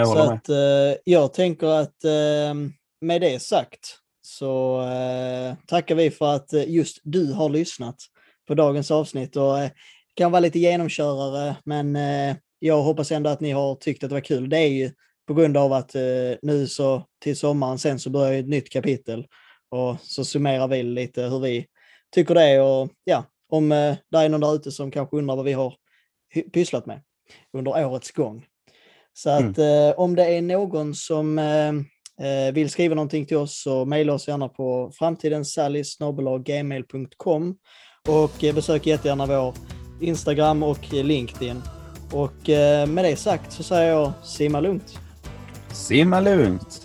jag 0.00 0.08
Så 0.08 0.14
med. 0.14 0.34
att, 0.34 0.48
eh, 0.48 1.00
jag 1.04 1.32
tänker 1.32 1.66
att 1.66 2.04
eh, 2.04 2.54
med 3.00 3.20
det 3.20 3.42
sagt 3.42 3.98
så 4.22 4.82
eh, 4.82 5.54
tackar 5.66 5.94
vi 5.94 6.10
för 6.10 6.34
att 6.34 6.52
eh, 6.52 6.70
just 6.70 6.98
du 7.02 7.32
har 7.32 7.48
lyssnat 7.48 7.96
på 8.48 8.54
dagens 8.54 8.90
avsnitt. 8.90 9.36
Och, 9.36 9.58
eh, 9.58 9.70
det 10.08 10.14
kan 10.14 10.32
vara 10.32 10.40
lite 10.40 10.58
genomkörare, 10.58 11.56
men 11.64 11.96
eh, 11.96 12.36
jag 12.58 12.82
hoppas 12.82 13.12
ändå 13.12 13.30
att 13.30 13.40
ni 13.40 13.50
har 13.50 13.74
tyckt 13.74 14.04
att 14.04 14.10
det 14.10 14.14
var 14.14 14.20
kul. 14.20 14.48
Det 14.48 14.58
är 14.58 14.68
ju 14.68 14.90
på 15.26 15.34
grund 15.34 15.56
av 15.56 15.72
att 15.72 15.94
eh, 15.94 16.02
nu 16.42 16.66
så 16.66 17.02
till 17.22 17.36
sommaren 17.36 17.78
sen 17.78 17.98
så 17.98 18.10
börjar 18.10 18.32
ett 18.32 18.48
nytt 18.48 18.70
kapitel 18.70 19.26
och 19.70 19.96
så 20.02 20.24
summerar 20.24 20.68
vi 20.68 20.82
lite 20.82 21.22
hur 21.22 21.40
vi 21.40 21.66
tycker 22.14 22.34
det 22.34 22.60
och 22.60 22.88
ja, 23.04 23.24
om 23.48 23.72
eh, 23.72 23.96
det 24.10 24.18
är 24.18 24.28
någon 24.28 24.40
där 24.40 24.54
ute 24.54 24.72
som 24.72 24.90
kanske 24.90 25.16
undrar 25.16 25.36
vad 25.36 25.44
vi 25.44 25.52
har 25.52 25.74
pysslat 26.52 26.86
med 26.86 27.00
under 27.52 27.86
årets 27.86 28.10
gång. 28.10 28.46
Så 29.14 29.30
att 29.30 29.58
eh, 29.58 29.90
om 29.96 30.16
det 30.16 30.24
är 30.24 30.42
någon 30.42 30.94
som 30.94 31.38
eh, 31.38 31.68
eh, 32.28 32.52
vill 32.52 32.70
skriva 32.70 32.94
någonting 32.94 33.26
till 33.26 33.36
oss 33.36 33.62
så 33.62 33.84
mejla 33.84 34.12
oss 34.12 34.28
gärna 34.28 34.48
på 34.48 34.90
framtidensallis.gmail.com 34.94 37.56
och 38.08 38.44
eh, 38.44 38.54
besök 38.54 38.86
jättegärna 38.86 39.26
vår 39.26 39.54
Instagram 40.00 40.62
och 40.62 40.92
LinkedIn. 40.92 41.62
Och 42.12 42.48
eh, 42.48 42.86
med 42.86 43.04
det 43.04 43.16
sagt 43.16 43.52
så 43.52 43.62
säger 43.62 43.92
jag 43.92 44.12
simma 44.22 44.60
lugnt. 44.60 44.98
Simma 45.72 46.20
lugnt! 46.20 46.83